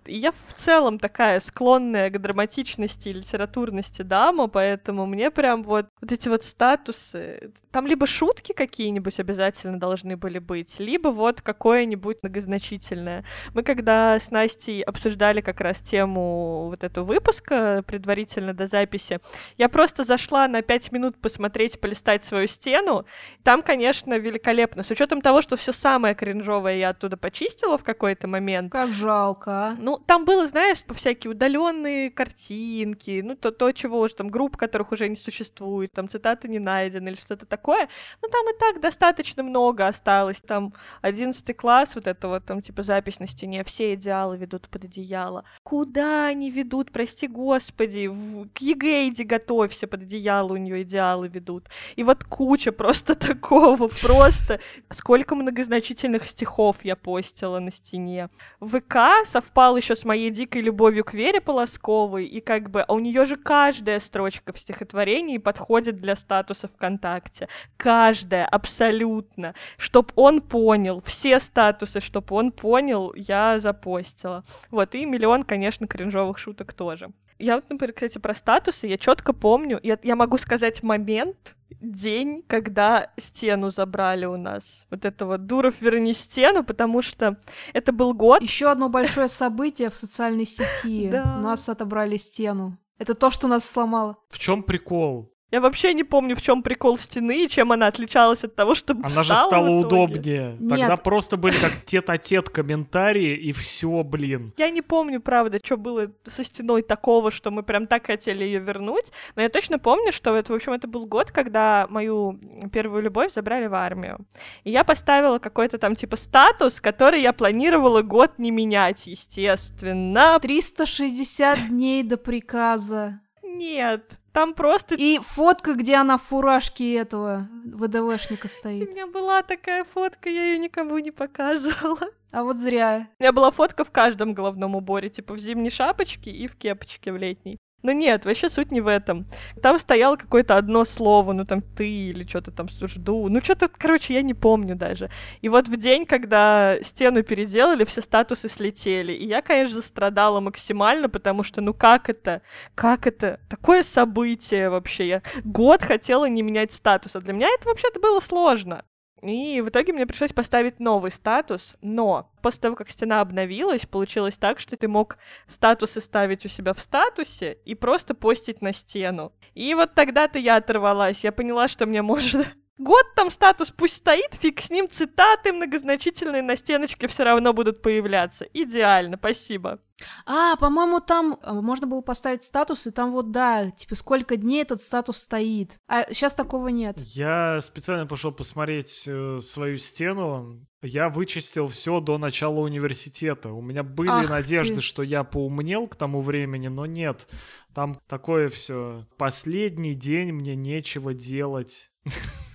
И 0.06 0.18
я 0.18 0.32
в 0.32 0.54
целом 0.56 0.98
такая 0.98 1.38
склонная 1.38 2.10
к 2.10 2.20
драматичности 2.20 3.10
и 3.10 3.12
литературности 3.12 4.02
дама, 4.02 4.48
поэтому 4.48 5.06
мне 5.06 5.30
прям 5.30 5.62
вот, 5.62 5.86
вот 6.00 6.10
эти 6.10 6.28
вот 6.28 6.44
статусы... 6.44 7.52
Там 7.70 7.86
либо 7.86 8.08
шутки 8.08 8.52
какие-нибудь 8.52 9.20
обязательно 9.20 9.78
должны 9.78 10.16
были 10.16 10.40
быть, 10.40 10.80
либо 10.80 11.10
вот 11.10 11.42
какое-нибудь 11.42 12.24
многозначительное. 12.24 13.24
Мы 13.52 13.62
когда 13.62 14.18
с 14.18 14.32
Настей 14.32 14.82
обсуждали 14.82 15.40
как 15.42 15.60
раз 15.60 15.78
тему 15.78 16.70
вот 16.70 16.82
этого 16.82 17.04
выпуска 17.04 17.84
предварительно 17.86 18.52
до 18.52 18.66
записи, 18.66 19.20
я 19.58 19.68
просто 19.68 20.02
зашла 20.02 20.48
на 20.48 20.62
5 20.62 20.90
минут 20.90 21.03
минут 21.04 21.20
посмотреть, 21.20 21.80
полистать 21.80 22.24
свою 22.24 22.48
стену. 22.48 23.04
Там, 23.42 23.62
конечно, 23.62 24.18
великолепно. 24.18 24.82
С 24.82 24.90
учетом 24.90 25.20
того, 25.20 25.42
что 25.42 25.56
все 25.56 25.72
самое 25.72 26.14
кринжовое 26.14 26.76
я 26.76 26.90
оттуда 26.90 27.16
почистила 27.16 27.76
в 27.76 27.84
какой-то 27.84 28.26
момент. 28.26 28.72
Как 28.72 28.92
жалко, 28.92 29.50
а. 29.50 29.76
Ну, 29.78 29.98
там 29.98 30.24
было, 30.24 30.46
знаешь, 30.46 30.78
всякие 30.94 31.32
удаленные 31.32 32.10
картинки, 32.10 33.20
ну, 33.22 33.36
то, 33.36 33.50
то, 33.50 33.72
чего 33.72 34.00
уже 34.00 34.14
там, 34.14 34.28
групп, 34.28 34.56
которых 34.56 34.92
уже 34.92 35.08
не 35.08 35.16
существует, 35.16 35.92
там, 35.92 36.08
цитаты 36.08 36.48
не 36.48 36.58
найдены 36.58 37.10
или 37.10 37.16
что-то 37.16 37.46
такое. 37.46 37.88
Ну, 38.22 38.28
там 38.28 38.48
и 38.48 38.58
так 38.58 38.80
достаточно 38.80 39.42
много 39.42 39.86
осталось. 39.86 40.40
Там 40.40 40.72
одиннадцатый 41.02 41.54
класс, 41.54 41.94
вот 41.94 42.06
это 42.06 42.28
вот, 42.28 42.44
там, 42.44 42.62
типа, 42.62 42.82
запись 42.82 43.20
на 43.20 43.26
стене, 43.26 43.62
все 43.64 43.94
идеалы 43.94 44.36
ведут 44.36 44.68
под 44.68 44.84
одеяло. 44.84 45.44
Куда 45.62 46.26
они 46.26 46.50
ведут, 46.50 46.92
прости 46.92 47.26
господи, 47.26 48.06
в... 48.06 48.48
к 48.48 48.58
ЕГЭ 48.58 49.08
иди 49.08 49.24
готовься, 49.24 49.86
под 49.86 50.02
одеяло 50.02 50.52
у 50.52 50.56
нее 50.56 50.82
идеалы 50.94 51.28
ведут. 51.28 51.68
И 51.96 52.04
вот 52.04 52.24
куча 52.24 52.72
просто 52.72 53.14
такого, 53.14 53.88
просто 53.88 54.60
сколько 54.90 55.34
многозначительных 55.34 56.26
стихов 56.26 56.76
я 56.82 56.96
постила 56.96 57.58
на 57.58 57.72
стене. 57.72 58.28
ВК 58.60 59.26
совпал 59.26 59.76
еще 59.76 59.96
с 59.96 60.04
моей 60.04 60.30
дикой 60.30 60.62
любовью 60.62 61.04
к 61.04 61.14
Вере 61.14 61.40
Полосковой, 61.40 62.26
и 62.26 62.40
как 62.40 62.70
бы, 62.70 62.82
а 62.82 62.92
у 62.94 63.00
нее 63.00 63.26
же 63.26 63.36
каждая 63.36 64.00
строчка 64.00 64.52
в 64.52 64.58
стихотворении 64.58 65.38
подходит 65.38 65.96
для 65.96 66.16
статуса 66.16 66.68
ВКонтакте. 66.68 67.48
Каждая, 67.76 68.46
абсолютно. 68.46 69.54
Чтоб 69.76 70.12
он 70.14 70.40
понял, 70.40 71.02
все 71.04 71.40
статусы, 71.40 72.00
чтоб 72.00 72.30
он 72.32 72.52
понял, 72.52 73.12
я 73.14 73.58
запостила. 73.60 74.44
Вот, 74.70 74.94
и 74.94 75.04
миллион, 75.04 75.42
конечно, 75.42 75.86
кринжовых 75.86 76.38
шуток 76.38 76.72
тоже. 76.72 77.10
Я 77.38 77.56
вот, 77.56 77.68
например, 77.68 77.92
кстати, 77.92 78.18
про 78.18 78.34
статусы, 78.34 78.86
я 78.86 78.96
четко 78.96 79.32
помню, 79.32 79.80
я, 79.82 79.98
я 80.02 80.16
могу 80.16 80.38
сказать 80.38 80.82
момент, 80.82 81.56
день, 81.80 82.42
когда 82.46 83.12
стену 83.18 83.70
забрали 83.70 84.24
у 84.24 84.36
нас. 84.36 84.86
Вот 84.90 85.04
это 85.04 85.26
вот 85.26 85.46
Дуров 85.46 85.80
верни 85.80 86.14
стену, 86.14 86.64
потому 86.64 87.02
что 87.02 87.38
это 87.72 87.92
был 87.92 88.14
год. 88.14 88.42
Еще 88.42 88.70
одно 88.70 88.88
большое 88.88 89.28
событие 89.28 89.90
в 89.90 89.94
социальной 89.94 90.46
сети. 90.46 91.08
У 91.12 91.42
нас 91.42 91.68
отобрали 91.68 92.16
стену. 92.16 92.78
Это 92.98 93.14
то, 93.14 93.30
что 93.30 93.48
нас 93.48 93.64
сломало. 93.64 94.16
В 94.30 94.38
чем 94.38 94.62
прикол? 94.62 95.33
Я 95.50 95.60
вообще 95.60 95.94
не 95.94 96.02
помню, 96.02 96.34
в 96.34 96.42
чем 96.42 96.62
прикол 96.62 96.98
стены 96.98 97.44
и 97.44 97.48
чем 97.48 97.70
она 97.70 97.86
отличалась 97.86 98.42
от 98.42 98.56
того, 98.56 98.74
что 98.74 98.94
Она 98.94 99.22
же 99.22 99.36
стала 99.36 99.70
удобнее. 99.70 100.56
Нет. 100.58 100.68
Тогда 100.68 100.96
просто 100.96 101.36
были 101.36 101.56
как 101.58 101.84
тет-а-тет 101.84 102.48
комментарии, 102.48 103.36
и 103.36 103.52
все, 103.52 104.02
блин. 104.02 104.52
Я 104.56 104.70
не 104.70 104.82
помню, 104.82 105.20
правда, 105.20 105.60
что 105.62 105.76
было 105.76 106.10
со 106.26 106.42
стеной 106.42 106.82
такого, 106.82 107.30
что 107.30 107.50
мы 107.52 107.62
прям 107.62 107.86
так 107.86 108.06
хотели 108.06 108.42
ее 108.42 108.58
вернуть. 108.58 109.12
Но 109.36 109.42
я 109.42 109.48
точно 109.48 109.78
помню, 109.78 110.12
что 110.12 110.34
это, 110.34 110.52
в 110.52 110.56
общем, 110.56 110.72
это 110.72 110.88
был 110.88 111.06
год, 111.06 111.30
когда 111.30 111.86
мою 111.88 112.40
первую 112.72 113.02
любовь 113.02 113.32
забрали 113.32 113.66
в 113.66 113.74
армию. 113.74 114.26
И 114.64 114.72
я 114.72 114.82
поставила 114.82 115.38
какой-то 115.38 115.78
там 115.78 115.94
типа 115.94 116.16
статус, 116.16 116.80
который 116.80 117.22
я 117.22 117.32
планировала 117.32 118.02
год 118.02 118.32
не 118.38 118.50
менять, 118.50 119.06
естественно. 119.06 120.38
360 120.40 121.68
дней 121.68 122.02
до 122.02 122.16
приказа. 122.16 123.20
Нет. 123.42 124.18
Там 124.34 124.52
просто... 124.52 124.96
И 124.96 125.20
фотка, 125.20 125.74
где 125.74 125.94
она 125.94 126.18
в 126.18 126.22
фуражке 126.22 126.96
этого 126.96 127.48
ВДВшника 127.64 128.48
стоит. 128.48 128.88
У 128.88 128.92
меня 128.92 129.06
была 129.06 129.44
такая 129.44 129.84
фотка, 129.84 130.28
я 130.28 130.46
ее 130.46 130.58
никому 130.58 130.98
не 130.98 131.12
показывала. 131.12 132.10
А 132.32 132.42
вот 132.42 132.56
зря. 132.56 133.08
У 133.20 133.22
меня 133.22 133.32
была 133.32 133.52
фотка 133.52 133.84
в 133.84 133.92
каждом 133.92 134.34
головном 134.34 134.74
уборе, 134.74 135.08
типа 135.08 135.34
в 135.34 135.38
зимней 135.38 135.70
шапочке 135.70 136.32
и 136.32 136.48
в 136.48 136.56
кепочке 136.56 137.12
в 137.12 137.16
летней. 137.16 137.58
Но 137.84 137.92
нет, 137.92 138.24
вообще 138.24 138.48
суть 138.48 138.72
не 138.72 138.80
в 138.80 138.86
этом. 138.86 139.26
Там 139.62 139.78
стояло 139.78 140.16
какое-то 140.16 140.56
одно 140.56 140.86
слово, 140.86 141.34
ну 141.34 141.44
там 141.44 141.60
ты 141.60 141.86
или 141.86 142.26
что-то 142.26 142.50
там 142.50 142.66
жду. 142.70 143.28
Ну 143.28 143.40
что-то, 143.40 143.68
короче, 143.68 144.14
я 144.14 144.22
не 144.22 144.32
помню 144.32 144.74
даже. 144.74 145.10
И 145.42 145.50
вот 145.50 145.68
в 145.68 145.76
день, 145.76 146.06
когда 146.06 146.78
стену 146.82 147.22
переделали, 147.22 147.84
все 147.84 148.00
статусы 148.00 148.48
слетели. 148.48 149.12
И 149.12 149.26
я, 149.26 149.42
конечно, 149.42 149.82
страдала 149.82 150.40
максимально, 150.40 151.10
потому 151.10 151.44
что, 151.44 151.60
ну 151.60 151.74
как 151.74 152.08
это? 152.08 152.40
Как 152.74 153.06
это? 153.06 153.38
Такое 153.50 153.82
событие 153.82 154.70
вообще. 154.70 155.06
Я 155.06 155.22
год 155.44 155.82
хотела 155.82 156.24
не 156.24 156.40
менять 156.40 156.72
статус, 156.72 157.14
а 157.14 157.20
для 157.20 157.34
меня 157.34 157.48
это 157.54 157.68
вообще-то 157.68 158.00
было 158.00 158.20
сложно. 158.20 158.82
И 159.24 159.62
в 159.62 159.70
итоге 159.70 159.92
мне 159.92 160.06
пришлось 160.06 160.32
поставить 160.32 160.80
новый 160.80 161.10
статус, 161.10 161.76
но 161.80 162.30
после 162.42 162.60
того, 162.60 162.76
как 162.76 162.90
стена 162.90 163.22
обновилась, 163.22 163.86
получилось 163.86 164.36
так, 164.36 164.60
что 164.60 164.76
ты 164.76 164.86
мог 164.86 165.16
статусы 165.48 166.00
ставить 166.00 166.44
у 166.44 166.48
себя 166.48 166.74
в 166.74 166.80
статусе 166.80 167.58
и 167.64 167.74
просто 167.74 168.14
постить 168.14 168.60
на 168.60 168.74
стену. 168.74 169.32
И 169.54 169.74
вот 169.74 169.94
тогда-то 169.94 170.38
я 170.38 170.56
оторвалась, 170.56 171.24
я 171.24 171.32
поняла, 171.32 171.68
что 171.68 171.86
мне 171.86 172.02
можно 172.02 172.44
Год 172.78 173.04
там 173.14 173.30
статус 173.30 173.70
пусть 173.70 173.96
стоит, 173.96 174.34
фиг 174.34 174.60
с 174.60 174.68
ним, 174.68 174.90
цитаты 174.90 175.52
многозначительные 175.52 176.42
на 176.42 176.56
стеночке 176.56 177.06
все 177.06 177.22
равно 177.22 177.52
будут 177.52 177.82
появляться. 177.82 178.46
Идеально, 178.52 179.16
спасибо. 179.16 179.78
А, 180.26 180.56
по-моему, 180.56 181.00
там 181.00 181.38
э, 181.40 181.52
можно 181.52 181.86
было 181.86 182.00
поставить 182.00 182.42
статус, 182.42 182.88
и 182.88 182.90
там 182.90 183.12
вот, 183.12 183.30
да, 183.30 183.70
типа, 183.70 183.94
сколько 183.94 184.36
дней 184.36 184.62
этот 184.62 184.82
статус 184.82 185.18
стоит. 185.18 185.78
А 185.86 186.12
сейчас 186.12 186.34
такого 186.34 186.66
нет. 186.68 186.98
Я 186.98 187.60
специально 187.60 188.06
пошел 188.06 188.32
посмотреть 188.32 189.04
э, 189.06 189.38
свою 189.40 189.78
стену. 189.78 190.66
Я 190.82 191.08
вычистил 191.08 191.68
все 191.68 192.00
до 192.00 192.18
начала 192.18 192.58
университета. 192.60 193.50
У 193.50 193.62
меня 193.62 193.84
были 193.84 194.10
Ах 194.10 194.28
надежды, 194.28 194.76
ты. 194.76 194.80
что 194.80 195.04
я 195.04 195.22
поумнел 195.22 195.86
к 195.86 195.94
тому 195.94 196.20
времени, 196.20 196.66
но 196.66 196.86
нет. 196.86 197.28
Там 197.72 198.00
такое 198.08 198.48
все. 198.48 199.06
Последний 199.16 199.94
день 199.94 200.32
мне 200.32 200.56
нечего 200.56 201.14
делать. 201.14 201.92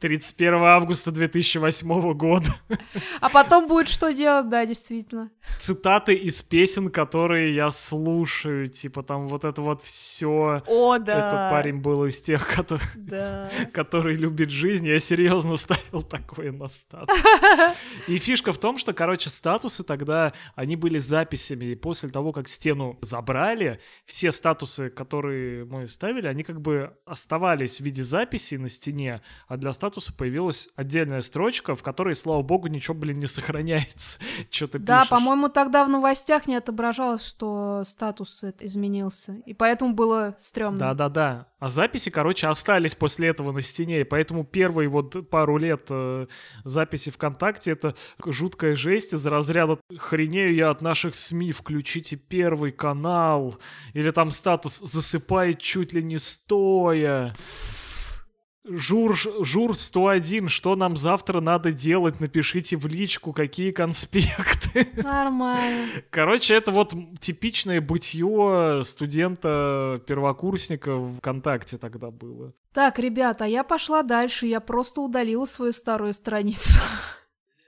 31 0.00 0.54
августа 0.54 1.10
2008 1.10 2.12
года. 2.14 2.54
А 3.20 3.28
потом 3.28 3.68
будет 3.68 3.88
что 3.88 4.12
делать, 4.12 4.48
да, 4.48 4.66
действительно. 4.66 5.30
Цитаты 5.58 6.14
из 6.14 6.42
песен, 6.42 6.90
которые 6.90 7.54
я 7.54 7.70
слушаю, 7.70 8.68
типа 8.68 9.02
там 9.02 9.26
вот 9.28 9.44
это 9.44 9.62
вот 9.62 9.82
все. 9.82 10.62
О, 10.66 10.98
да. 10.98 11.28
Этот 11.28 11.50
парень 11.50 11.78
был 11.78 12.04
из 12.06 12.20
тех, 12.20 12.46
который, 12.46 12.82
да. 12.96 13.50
который 13.72 14.14
любит 14.14 14.50
жизнь. 14.50 14.86
Я 14.86 14.98
серьезно 14.98 15.56
ставил 15.62 16.02
такое 16.02 16.52
на 16.52 16.68
статус. 16.68 17.16
И 18.06 18.18
фишка 18.18 18.52
в 18.52 18.58
том, 18.58 18.78
что, 18.78 18.92
короче, 18.92 19.30
статусы 19.30 19.84
тогда, 19.84 20.32
они 20.54 20.76
были 20.76 20.98
записями. 20.98 21.66
И 21.66 21.74
после 21.74 22.08
того, 22.08 22.32
как 22.32 22.48
стену 22.48 22.98
забрали, 23.02 23.80
все 24.04 24.32
статусы, 24.32 24.90
которые 24.90 25.64
мы 25.64 25.88
ставили, 25.88 26.26
они 26.26 26.42
как 26.42 26.60
бы 26.60 26.96
оставались 27.04 27.80
в 27.80 27.84
виде 27.84 28.04
записей 28.04 28.58
на 28.58 28.68
стене, 28.68 29.22
а 29.48 29.56
для 29.56 29.71
статуса 29.72 30.12
появилась 30.12 30.68
отдельная 30.76 31.22
строчка, 31.22 31.74
в 31.74 31.82
которой, 31.82 32.14
слава 32.14 32.42
богу, 32.42 32.68
ничего, 32.68 32.94
блин, 32.94 33.18
не 33.18 33.26
сохраняется. 33.26 34.18
Что 34.50 34.66
ты 34.68 34.78
Да, 34.78 35.04
по-моему, 35.04 35.48
тогда 35.48 35.84
в 35.84 35.88
новостях 35.88 36.46
не 36.46 36.56
отображалось, 36.56 37.26
что 37.26 37.82
статус 37.84 38.44
изменился. 38.60 39.34
И 39.46 39.54
поэтому 39.54 39.94
было 39.94 40.34
стрёмно. 40.38 40.78
Да-да-да. 40.78 41.46
А 41.58 41.68
записи, 41.68 42.10
короче, 42.10 42.48
остались 42.48 42.94
после 42.94 43.28
этого 43.28 43.52
на 43.52 43.62
стене. 43.62 44.00
И 44.00 44.04
поэтому 44.04 44.44
первые 44.44 44.88
вот 44.88 45.30
пару 45.30 45.58
лет 45.58 45.86
э, 45.90 46.26
записи 46.64 47.10
ВКонтакте— 47.10 47.70
это 47.72 47.94
жуткая 48.24 48.74
жесть 48.74 49.12
из 49.12 49.24
разряда 49.26 49.78
«Хренею 49.96 50.54
я 50.54 50.70
от 50.70 50.82
наших 50.82 51.14
СМИ, 51.14 51.52
включите 51.52 52.16
первый 52.16 52.72
канал». 52.72 53.54
Или 53.92 54.10
там 54.10 54.32
статус 54.32 54.78
«Засыпает 54.80 55.60
чуть 55.60 55.92
ли 55.92 56.02
не 56.02 56.18
стоя». 56.18 57.32
Жур, 58.64 59.16
Жур 59.16 59.76
101, 59.76 60.46
что 60.48 60.76
нам 60.76 60.96
завтра 60.96 61.40
надо 61.40 61.72
делать? 61.72 62.20
Напишите 62.20 62.76
в 62.76 62.86
личку, 62.86 63.32
какие 63.32 63.72
конспекты. 63.72 64.86
Нормально. 65.02 65.88
Короче, 66.10 66.54
это 66.54 66.70
вот 66.70 66.94
типичное 67.18 67.80
бытие 67.80 68.84
студента-первокурсника 68.84 70.96
ВКонтакте 71.18 71.76
тогда 71.76 72.12
было. 72.12 72.52
Так, 72.72 73.00
ребята, 73.00 73.46
я 73.46 73.64
пошла 73.64 74.04
дальше, 74.04 74.46
я 74.46 74.60
просто 74.60 75.00
удалила 75.00 75.46
свою 75.46 75.72
старую 75.72 76.14
страницу. 76.14 76.78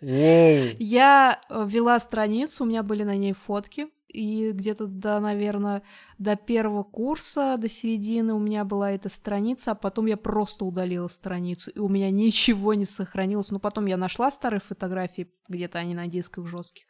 Воу. 0.00 0.76
Я 0.78 1.40
э, 1.48 1.64
вела 1.66 1.98
страницу, 1.98 2.62
у 2.62 2.66
меня 2.66 2.84
были 2.84 3.02
на 3.02 3.16
ней 3.16 3.32
фотки 3.32 3.88
и 4.14 4.52
где-то 4.52 4.86
до, 4.86 5.18
наверное, 5.18 5.82
до 6.18 6.36
первого 6.36 6.84
курса, 6.84 7.56
до 7.58 7.68
середины 7.68 8.32
у 8.32 8.38
меня 8.38 8.64
была 8.64 8.92
эта 8.92 9.08
страница, 9.08 9.72
а 9.72 9.74
потом 9.74 10.06
я 10.06 10.16
просто 10.16 10.64
удалила 10.64 11.08
страницу, 11.08 11.70
и 11.70 11.78
у 11.80 11.88
меня 11.88 12.10
ничего 12.10 12.74
не 12.74 12.84
сохранилось. 12.84 13.50
Но 13.50 13.58
потом 13.58 13.86
я 13.86 13.96
нашла 13.96 14.30
старые 14.30 14.60
фотографии, 14.60 15.32
где-то 15.48 15.78
они 15.78 15.94
на 15.94 16.06
дисках 16.06 16.46
жестких. 16.46 16.84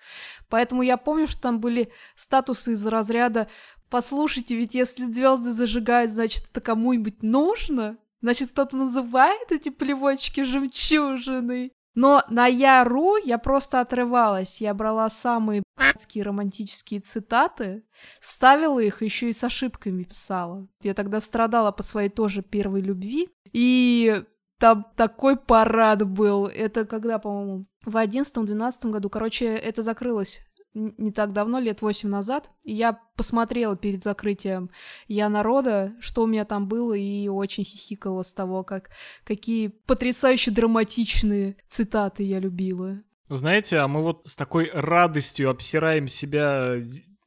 Поэтому 0.49 0.83
я 0.83 0.97
помню, 0.97 1.27
что 1.27 1.41
там 1.41 1.61
были 1.61 1.91
статусы 2.15 2.73
из 2.73 2.87
разряда 2.87 3.49
«Послушайте, 3.89 4.57
ведь 4.57 4.75
если 4.75 5.05
звезды 5.05 5.53
зажигают, 5.53 6.11
значит, 6.11 6.45
это 6.51 6.61
кому-нибудь 6.61 7.23
нужно?» 7.23 7.99
Значит, 8.21 8.53
кто-то 8.53 8.77
называет 8.77 9.53
эти 9.53 9.69
плевочки 9.69 10.45
жемчужиной. 10.45 11.73
Но 11.95 12.23
на 12.29 12.47
Яру 12.47 13.17
я 13.17 13.39
просто 13.39 13.81
отрывалась. 13.81 14.61
Я 14.61 14.75
брала 14.75 15.09
самые 15.09 15.63
блядские 15.77 16.25
романтические 16.25 17.01
цитаты, 17.01 17.85
ставила 18.21 18.81
их, 18.81 19.03
еще 19.03 19.31
и 19.31 19.33
с 19.33 19.45
ошибками 19.45 20.03
писала. 20.03 20.67
Я 20.83 20.95
тогда 20.95 21.21
страдала 21.21 21.71
по 21.71 21.83
своей 21.83 22.09
тоже 22.09 22.43
первой 22.43 22.81
любви. 22.81 23.29
И 23.53 24.25
там 24.59 24.87
такой 24.97 25.37
парад 25.37 26.09
был. 26.09 26.47
Это 26.47 26.85
когда, 26.85 27.19
по-моему, 27.19 27.67
в 27.85 27.97
одиннадцатом-двенадцатом 27.97 28.91
году. 28.91 29.09
Короче, 29.11 29.47
это 29.47 29.83
закрылось 29.83 30.41
не 30.75 31.13
так 31.13 31.33
давно, 31.33 31.61
лет 31.61 31.83
восемь 31.83 32.09
назад, 32.09 32.51
и 32.65 32.75
я 32.75 33.01
посмотрела 33.17 33.77
перед 33.77 34.05
закрытием 34.05 34.71
«Я 35.09 35.29
народа», 35.29 35.95
что 36.01 36.25
у 36.25 36.27
меня 36.27 36.45
там 36.45 36.69
было, 36.69 36.95
и 36.95 37.29
очень 37.29 37.65
хихикала 37.65 38.23
с 38.23 38.35
того, 38.35 38.65
как 38.65 38.91
какие 39.25 39.69
потрясающе 39.69 40.51
драматичные 40.51 41.57
цитаты 41.69 42.25
я 42.25 42.41
любила. 42.41 43.01
Знаете, 43.29 43.79
а 43.79 43.89
мы 43.89 44.03
вот 44.03 44.23
с 44.27 44.37
такой 44.37 44.71
радостью 44.73 45.51
обсираем 45.51 46.09
себя 46.09 46.77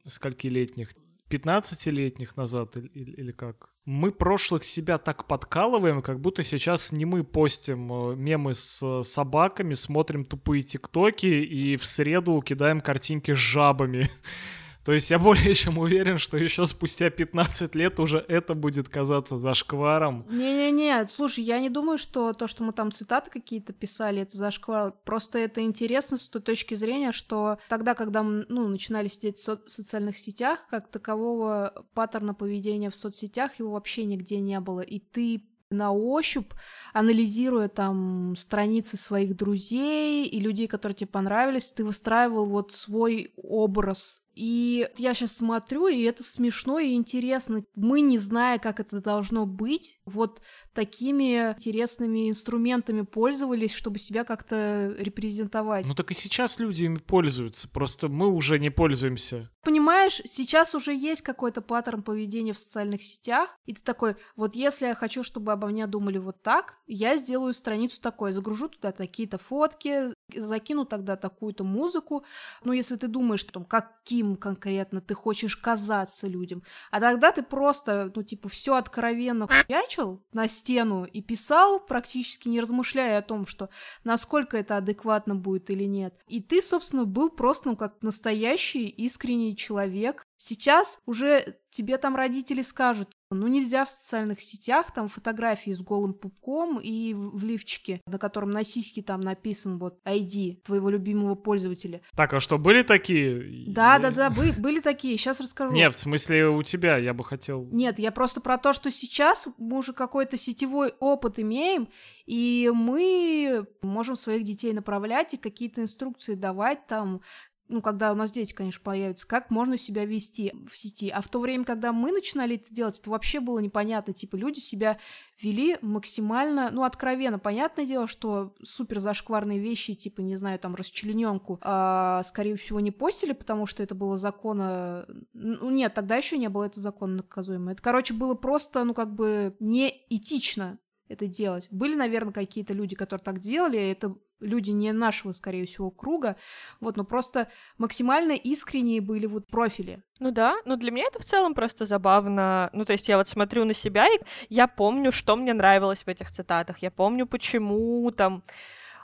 скольки-летних? 0.06 0.90
15-летних 1.30 2.36
назад 2.36 2.76
или, 2.76 3.10
или 3.10 3.32
как? 3.32 3.70
Мы 3.88 4.12
прошлых 4.12 4.64
себя 4.64 4.98
так 4.98 5.24
подкалываем, 5.24 6.02
как 6.02 6.20
будто 6.20 6.44
сейчас 6.44 6.92
не 6.92 7.06
мы 7.06 7.24
постим 7.24 7.90
э, 7.90 8.16
мемы 8.16 8.54
с 8.54 8.82
э, 8.82 9.02
собаками, 9.02 9.72
смотрим 9.72 10.26
тупые 10.26 10.62
тиктоки 10.62 11.24
и 11.24 11.74
в 11.76 11.86
среду 11.86 12.42
кидаем 12.42 12.82
картинки 12.82 13.32
с 13.32 13.38
жабами. 13.38 14.06
То 14.88 14.94
есть 14.94 15.10
я 15.10 15.18
более 15.18 15.52
чем 15.52 15.76
уверен, 15.76 16.16
что 16.16 16.38
еще 16.38 16.64
спустя 16.64 17.10
15 17.10 17.74
лет 17.74 18.00
уже 18.00 18.24
это 18.26 18.54
будет 18.54 18.88
казаться 18.88 19.36
зашкваром. 19.36 20.24
Не-не-не, 20.30 21.06
слушай, 21.08 21.44
я 21.44 21.60
не 21.60 21.68
думаю, 21.68 21.98
что 21.98 22.32
то, 22.32 22.46
что 22.46 22.64
мы 22.64 22.72
там 22.72 22.90
цитаты 22.90 23.30
какие-то 23.30 23.74
писали, 23.74 24.22
это 24.22 24.38
зашквар. 24.38 24.94
Просто 25.04 25.40
это 25.40 25.60
интересно 25.60 26.16
с 26.16 26.26
той 26.30 26.40
точки 26.40 26.74
зрения, 26.74 27.12
что 27.12 27.58
тогда, 27.68 27.92
когда 27.92 28.22
мы 28.22 28.46
ну, 28.48 28.66
начинали 28.66 29.08
сидеть 29.08 29.36
в 29.36 29.42
со- 29.42 29.62
социальных 29.66 30.16
сетях, 30.16 30.66
как 30.70 30.88
такового 30.88 31.84
паттерна 31.92 32.32
поведения 32.32 32.88
в 32.88 32.96
соцсетях 32.96 33.58
его 33.58 33.72
вообще 33.72 34.06
нигде 34.06 34.40
не 34.40 34.58
было. 34.58 34.80
И 34.80 35.00
ты 35.00 35.42
на 35.70 35.92
ощупь, 35.92 36.52
анализируя 36.94 37.68
там 37.68 38.34
страницы 38.36 38.96
своих 38.96 39.36
друзей 39.36 40.26
и 40.26 40.40
людей, 40.40 40.66
которые 40.66 40.96
тебе 40.96 41.08
понравились, 41.08 41.72
ты 41.72 41.84
выстраивал 41.84 42.46
вот 42.46 42.72
свой 42.72 43.32
образ 43.36 44.22
и 44.38 44.88
я 44.96 45.14
сейчас 45.14 45.36
смотрю, 45.36 45.88
и 45.88 46.00
это 46.02 46.22
смешно 46.22 46.78
и 46.78 46.92
интересно. 46.92 47.64
Мы, 47.74 48.02
не 48.02 48.18
зная, 48.18 48.58
как 48.58 48.78
это 48.78 49.00
должно 49.00 49.46
быть, 49.46 49.98
вот 50.04 50.40
такими 50.72 51.50
интересными 51.50 52.30
инструментами 52.30 53.02
пользовались, 53.02 53.74
чтобы 53.74 53.98
себя 53.98 54.22
как-то 54.22 54.94
репрезентовать. 54.96 55.86
Ну 55.88 55.94
так 55.96 56.12
и 56.12 56.14
сейчас 56.14 56.60
люди 56.60 56.84
ими 56.84 56.98
пользуются, 56.98 57.68
просто 57.68 58.06
мы 58.08 58.28
уже 58.28 58.60
не 58.60 58.70
пользуемся. 58.70 59.50
Понимаешь, 59.64 60.22
сейчас 60.24 60.74
уже 60.76 60.94
есть 60.94 61.22
какой-то 61.22 61.60
паттерн 61.60 62.04
поведения 62.04 62.52
в 62.52 62.58
социальных 62.60 63.02
сетях, 63.02 63.58
и 63.66 63.74
ты 63.74 63.82
такой, 63.82 64.14
вот 64.36 64.54
если 64.54 64.86
я 64.86 64.94
хочу, 64.94 65.24
чтобы 65.24 65.50
обо 65.50 65.66
мне 65.66 65.88
думали 65.88 66.18
вот 66.18 66.42
так, 66.42 66.78
я 66.86 67.16
сделаю 67.16 67.52
страницу 67.54 68.00
такой, 68.00 68.32
загружу 68.32 68.68
туда 68.68 68.92
такие-то 68.92 69.36
фотки, 69.36 70.14
закину 70.34 70.84
тогда 70.84 71.16
такую-то 71.16 71.64
музыку. 71.64 72.24
Ну, 72.64 72.72
если 72.72 72.96
ты 72.96 73.08
думаешь, 73.08 73.44
там, 73.44 73.64
каким 73.64 74.36
конкретно 74.36 75.00
ты 75.00 75.14
хочешь 75.14 75.56
казаться 75.56 76.26
людям, 76.26 76.62
а 76.90 77.00
тогда 77.00 77.32
ты 77.32 77.42
просто, 77.42 78.12
ну, 78.14 78.22
типа, 78.22 78.48
все 78.48 78.76
откровенно 78.76 79.48
хуячил 79.48 80.22
на 80.32 80.48
стену 80.48 81.04
и 81.04 81.22
писал, 81.22 81.80
практически 81.80 82.48
не 82.48 82.60
размышляя 82.60 83.18
о 83.18 83.22
том, 83.22 83.46
что 83.46 83.70
насколько 84.04 84.56
это 84.56 84.76
адекватно 84.76 85.34
будет 85.34 85.70
или 85.70 85.84
нет. 85.84 86.14
И 86.28 86.40
ты, 86.40 86.60
собственно, 86.60 87.04
был 87.04 87.30
просто, 87.30 87.70
ну, 87.70 87.76
как 87.76 88.02
настоящий 88.02 88.88
искренний 88.88 89.56
человек. 89.56 90.27
Сейчас 90.40 91.00
уже 91.04 91.56
тебе 91.70 91.98
там 91.98 92.14
родители 92.14 92.62
скажут, 92.62 93.10
ну, 93.30 93.48
нельзя 93.48 93.84
в 93.84 93.90
социальных 93.90 94.40
сетях 94.40 94.94
там 94.94 95.08
фотографии 95.08 95.72
с 95.72 95.80
голым 95.80 96.14
пупком 96.14 96.78
и 96.80 97.12
в 97.12 97.42
лифчике, 97.44 98.00
на 98.06 98.18
котором 98.18 98.50
на 98.50 98.62
сиське 98.62 99.02
там 99.02 99.20
написан 99.20 99.78
вот 99.78 99.98
ID 100.06 100.62
твоего 100.62 100.90
любимого 100.90 101.34
пользователя. 101.34 102.00
Так, 102.16 102.32
а 102.32 102.40
что, 102.40 102.56
были 102.56 102.82
такие? 102.82 103.70
Да, 103.72 103.98
да, 103.98 104.10
да, 104.10 104.30
были, 104.36 104.52
были 104.52 104.80
такие, 104.80 105.18
сейчас 105.18 105.40
расскажу. 105.40 105.74
Нет, 105.74 105.92
в 105.92 105.98
смысле 105.98 106.48
у 106.48 106.62
тебя, 106.62 106.96
я 106.98 107.12
бы 107.12 107.24
хотел... 107.24 107.68
Нет, 107.72 107.98
я 107.98 108.12
просто 108.12 108.40
про 108.40 108.58
то, 108.58 108.72
что 108.72 108.92
сейчас 108.92 109.48
мы 109.58 109.78
уже 109.78 109.92
какой-то 109.92 110.36
сетевой 110.36 110.94
опыт 111.00 111.40
имеем, 111.40 111.88
и 112.26 112.70
мы 112.72 113.66
можем 113.82 114.14
своих 114.14 114.44
детей 114.44 114.72
направлять 114.72 115.34
и 115.34 115.36
какие-то 115.36 115.82
инструкции 115.82 116.34
давать 116.34 116.86
там, 116.86 117.22
ну, 117.68 117.82
когда 117.82 118.12
у 118.12 118.14
нас 118.14 118.30
дети, 118.30 118.52
конечно, 118.52 118.82
появятся, 118.82 119.26
как 119.26 119.50
можно 119.50 119.76
себя 119.76 120.04
вести 120.04 120.54
в 120.66 120.76
сети. 120.76 121.10
А 121.10 121.20
в 121.20 121.28
то 121.28 121.38
время, 121.38 121.64
когда 121.64 121.92
мы 121.92 122.12
начинали 122.12 122.56
это 122.56 122.72
делать, 122.72 122.98
это 122.98 123.10
вообще 123.10 123.40
было 123.40 123.58
непонятно. 123.58 124.14
Типа, 124.14 124.36
люди 124.36 124.58
себя 124.58 124.98
вели 125.40 125.78
максимально, 125.82 126.70
ну, 126.70 126.84
откровенно. 126.84 127.38
Понятное 127.38 127.84
дело, 127.84 128.06
что 128.06 128.54
супер 128.62 129.00
зашкварные 129.00 129.58
вещи, 129.58 129.94
типа, 129.94 130.22
не 130.22 130.36
знаю, 130.36 130.58
там, 130.58 130.74
расчлененку, 130.74 131.58
а, 131.60 132.22
скорее 132.24 132.56
всего, 132.56 132.80
не 132.80 132.90
постили, 132.90 133.32
потому 133.32 133.66
что 133.66 133.82
это 133.82 133.94
было 133.94 134.16
закона... 134.16 135.06
Ну, 135.34 135.70
нет, 135.70 135.94
тогда 135.94 136.16
еще 136.16 136.38
не 136.38 136.48
было 136.48 136.64
это 136.64 136.80
закон 136.80 137.16
наказуемо. 137.16 137.72
Это, 137.72 137.82
короче, 137.82 138.14
было 138.14 138.34
просто, 138.34 138.84
ну, 138.84 138.94
как 138.94 139.14
бы 139.14 139.54
неэтично 139.60 140.78
это 141.08 141.26
делать. 141.26 141.68
Были, 141.70 141.94
наверное, 141.94 142.32
какие-то 142.32 142.72
люди, 142.72 142.94
которые 142.94 143.24
так 143.24 143.40
делали, 143.40 143.78
это 143.78 144.16
люди 144.40 144.70
не 144.70 144.92
нашего, 144.92 145.32
скорее 145.32 145.66
всего, 145.66 145.90
круга, 145.90 146.36
вот, 146.80 146.96
но 146.96 147.04
просто 147.04 147.48
максимально 147.76 148.32
искренние 148.32 149.00
были 149.00 149.26
вот 149.26 149.46
профили. 149.46 150.02
Ну 150.18 150.30
да, 150.30 150.56
но 150.64 150.76
для 150.76 150.90
меня 150.90 151.06
это 151.06 151.20
в 151.20 151.24
целом 151.24 151.54
просто 151.54 151.86
забавно. 151.86 152.70
Ну, 152.72 152.84
то 152.84 152.92
есть 152.92 153.08
я 153.08 153.18
вот 153.18 153.28
смотрю 153.28 153.64
на 153.64 153.74
себя, 153.74 154.06
и 154.06 154.18
я 154.48 154.66
помню, 154.66 155.12
что 155.12 155.36
мне 155.36 155.54
нравилось 155.54 156.02
в 156.04 156.08
этих 156.08 156.30
цитатах, 156.30 156.78
я 156.78 156.90
помню, 156.90 157.26
почему 157.26 158.10
там 158.10 158.42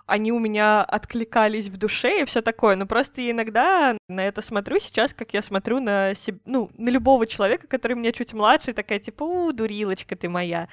они 0.07 0.33
у 0.33 0.39
меня 0.39 0.83
откликались 0.83 1.69
в 1.69 1.79
душе 1.79 2.21
и 2.21 2.25
все 2.25 2.43
такое. 2.43 2.77
Но 2.77 2.87
просто 2.87 3.21
я 3.21 3.31
иногда 3.31 3.97
на 4.09 4.21
это 4.27 4.43
смотрю 4.43 4.79
сейчас, 4.79 5.15
как 5.15 5.33
я 5.33 5.43
смотрю 5.43 5.81
на 5.81 6.15
себе, 6.15 6.41
ну, 6.45 6.71
на 6.77 6.91
любого 6.91 7.27
человека, 7.27 7.67
который 7.67 7.95
мне 7.95 8.13
чуть 8.13 8.35
младше, 8.35 8.73
такая 8.75 8.99
типа, 8.99 9.25
у, 9.25 9.53
дурилочка 9.53 10.15
ты 10.17 10.29
моя 10.29 10.69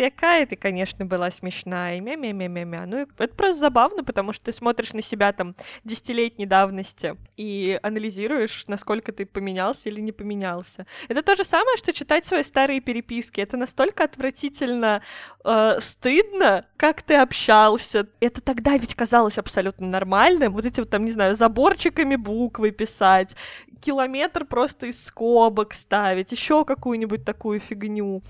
такая 0.00 0.46
ты, 0.46 0.56
конечно, 0.56 1.04
была 1.04 1.30
смешная, 1.30 2.00
мя-мя-мя-мя-мя. 2.00 2.86
Ну, 2.86 3.06
это 3.18 3.34
просто 3.34 3.60
забавно, 3.60 4.04
потому 4.04 4.32
что 4.32 4.46
ты 4.46 4.52
смотришь 4.52 4.92
на 4.92 5.02
себя 5.02 5.32
там 5.32 5.54
десятилетней 5.84 6.46
давности 6.46 7.16
и 7.36 7.78
анализируешь, 7.82 8.64
насколько 8.66 9.12
ты 9.12 9.26
поменялся 9.26 9.88
или 9.88 10.00
не 10.00 10.12
поменялся. 10.12 10.86
Это 11.08 11.22
то 11.22 11.36
же 11.36 11.44
самое, 11.44 11.76
что 11.76 11.92
читать 11.92 12.26
свои 12.26 12.42
старые 12.42 12.80
переписки. 12.80 13.40
Это 13.40 13.56
настолько 13.56 14.04
отвратительно 14.04 15.02
э, 15.44 15.78
стыдно, 15.80 16.66
как 16.76 17.02
ты 17.02 17.16
общался. 17.16 18.08
Это 18.20 18.40
тогда 18.40 18.76
ведь 18.76 18.94
казалось 18.94 19.38
абсолютно 19.38 19.86
нормальным. 19.86 20.52
Вот 20.52 20.66
эти 20.66 20.80
вот 20.80 20.90
там, 20.90 21.04
не 21.04 21.12
знаю, 21.12 21.36
заборчиками 21.36 22.16
буквы 22.16 22.70
писать, 22.70 23.36
километр 23.80 24.44
просто 24.44 24.86
из 24.86 25.04
скобок 25.04 25.74
ставить, 25.74 26.32
еще 26.32 26.64
какую-нибудь 26.64 27.24
такую 27.24 27.60
фигню. 27.60 28.22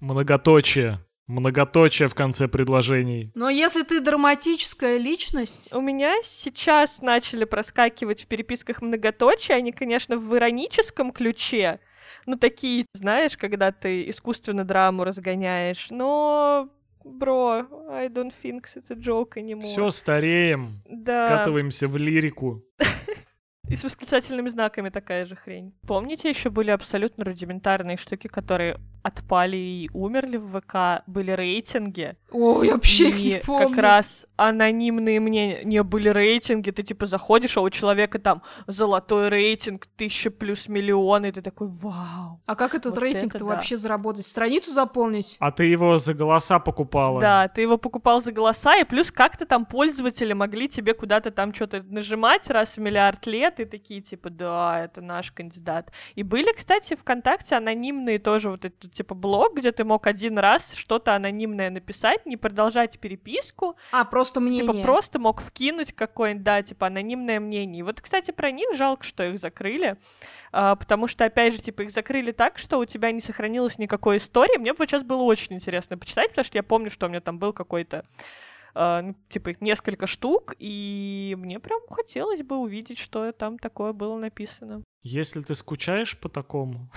Многоточие. 0.00 1.00
Многоточие 1.26 2.08
в 2.08 2.14
конце 2.14 2.46
предложений. 2.46 3.32
Но 3.34 3.50
если 3.50 3.82
ты 3.82 4.00
драматическая 4.00 4.96
личность... 4.96 5.72
У 5.72 5.80
меня 5.80 6.14
сейчас 6.24 7.02
начали 7.02 7.44
проскакивать 7.44 8.22
в 8.22 8.26
переписках 8.26 8.80
многоточия, 8.80 9.56
они, 9.56 9.72
конечно, 9.72 10.16
в 10.16 10.36
ироническом 10.36 11.12
ключе, 11.12 11.80
ну, 12.26 12.36
такие, 12.36 12.86
знаешь, 12.94 13.36
когда 13.36 13.72
ты 13.72 14.08
искусственно 14.08 14.64
драму 14.64 15.04
разгоняешь, 15.04 15.88
но 15.90 16.68
Бро, 17.04 17.66
I 17.90 18.08
don't 18.08 18.32
think 18.42 18.64
it's 18.74 18.90
a 18.90 18.96
joke 18.96 19.34
anymore. 19.36 19.62
Все, 19.62 19.90
стареем. 19.90 20.82
Да. 20.88 21.26
Скатываемся 21.26 21.86
в 21.86 21.96
лирику. 21.96 22.64
И 23.68 23.74
с 23.74 23.82
восклицательными 23.82 24.48
знаками 24.48 24.90
такая 24.90 25.26
же 25.26 25.34
хрень. 25.34 25.74
Помните, 25.86 26.28
еще 26.28 26.50
были 26.50 26.70
абсолютно 26.70 27.24
рудиментарные 27.24 27.96
штуки, 27.96 28.28
которые 28.28 28.76
отпали 29.06 29.56
и 29.56 29.90
умерли 29.92 30.36
в 30.36 30.60
ВК, 30.60 31.04
были 31.06 31.30
рейтинги. 31.30 32.16
Ой, 32.32 32.66
я 32.66 32.74
вообще 32.74 33.08
их 33.10 33.22
не 33.22 33.38
помню. 33.38 33.68
как 33.68 33.78
раз 33.78 34.26
анонимные 34.36 35.20
мне 35.20 35.62
не 35.62 35.82
были 35.84 36.08
рейтинги, 36.08 36.70
ты 36.70 36.82
типа 36.82 37.06
заходишь, 37.06 37.56
а 37.56 37.60
у 37.60 37.70
человека 37.70 38.18
там 38.18 38.42
золотой 38.66 39.28
рейтинг, 39.28 39.86
тысяча 39.96 40.30
плюс 40.30 40.68
миллион, 40.68 41.24
и 41.24 41.30
ты 41.30 41.40
такой, 41.40 41.68
вау. 41.68 42.40
А 42.46 42.56
как 42.56 42.74
этот 42.74 42.94
вот 42.94 42.98
рейтинг-то 43.00 43.38
да. 43.38 43.44
вообще 43.44 43.76
заработать? 43.76 44.26
Страницу 44.26 44.72
заполнить? 44.72 45.36
А 45.38 45.52
ты 45.52 45.64
его 45.64 45.98
за 45.98 46.12
голоса 46.12 46.58
покупала? 46.58 47.20
Да, 47.20 47.48
ты 47.48 47.60
его 47.60 47.78
покупал 47.78 48.20
за 48.20 48.32
голоса, 48.32 48.76
и 48.76 48.84
плюс 48.84 49.12
как-то 49.12 49.46
там 49.46 49.64
пользователи 49.64 50.32
могли 50.32 50.68
тебе 50.68 50.94
куда-то 50.94 51.30
там 51.30 51.54
что-то 51.54 51.82
нажимать 51.84 52.50
раз 52.50 52.76
в 52.76 52.78
миллиард 52.78 53.24
лет, 53.26 53.60
и 53.60 53.64
такие 53.64 54.00
типа, 54.00 54.30
да, 54.30 54.84
это 54.84 55.00
наш 55.00 55.30
кандидат. 55.30 55.92
И 56.16 56.24
были, 56.24 56.52
кстати, 56.52 56.96
ВКонтакте 56.96 57.54
анонимные 57.54 58.18
тоже 58.18 58.50
вот 58.50 58.64
эти 58.64 58.95
типа 58.96 59.14
блог, 59.14 59.56
где 59.56 59.72
ты 59.72 59.84
мог 59.84 60.06
один 60.06 60.38
раз 60.38 60.72
что-то 60.74 61.14
анонимное 61.14 61.70
написать, 61.70 62.24
не 62.26 62.36
продолжать 62.36 62.98
переписку. 62.98 63.76
А, 63.92 64.04
просто 64.04 64.40
мнение. 64.40 64.66
Типа 64.66 64.82
просто 64.82 65.18
мог 65.18 65.40
вкинуть 65.40 65.92
какое-нибудь, 65.92 66.44
да, 66.44 66.62
типа 66.62 66.86
анонимное 66.86 67.38
мнение. 67.40 67.80
И 67.80 67.82
вот, 67.82 68.00
кстати, 68.00 68.30
про 68.30 68.50
них 68.50 68.74
жалко, 68.74 69.04
что 69.04 69.24
их 69.24 69.38
закрыли, 69.38 69.96
а, 70.52 70.76
потому 70.76 71.08
что, 71.08 71.24
опять 71.24 71.54
же, 71.54 71.60
типа 71.60 71.82
их 71.82 71.90
закрыли 71.90 72.32
так, 72.32 72.58
что 72.58 72.78
у 72.78 72.84
тебя 72.84 73.12
не 73.12 73.20
сохранилось 73.20 73.78
никакой 73.78 74.16
истории. 74.16 74.58
Мне 74.58 74.72
бы 74.72 74.78
вот 74.80 74.88
сейчас 74.88 75.02
было 75.02 75.22
очень 75.22 75.54
интересно 75.54 75.98
почитать, 75.98 76.30
потому 76.30 76.44
что 76.44 76.58
я 76.58 76.62
помню, 76.62 76.90
что 76.90 77.06
у 77.06 77.08
меня 77.08 77.20
там 77.20 77.38
был 77.38 77.52
какой-то 77.52 78.04
Uh, 78.78 79.00
ну, 79.00 79.16
типа 79.30 79.56
несколько 79.60 80.06
штук, 80.06 80.54
и 80.58 81.34
мне 81.38 81.58
прям 81.58 81.80
хотелось 81.88 82.42
бы 82.42 82.58
увидеть, 82.58 82.98
что 82.98 83.32
там 83.32 83.58
такое 83.58 83.94
было 83.94 84.18
написано. 84.18 84.82
Если 85.02 85.40
ты 85.40 85.54
скучаешь 85.54 86.18
по 86.18 86.28
такому, 86.28 86.90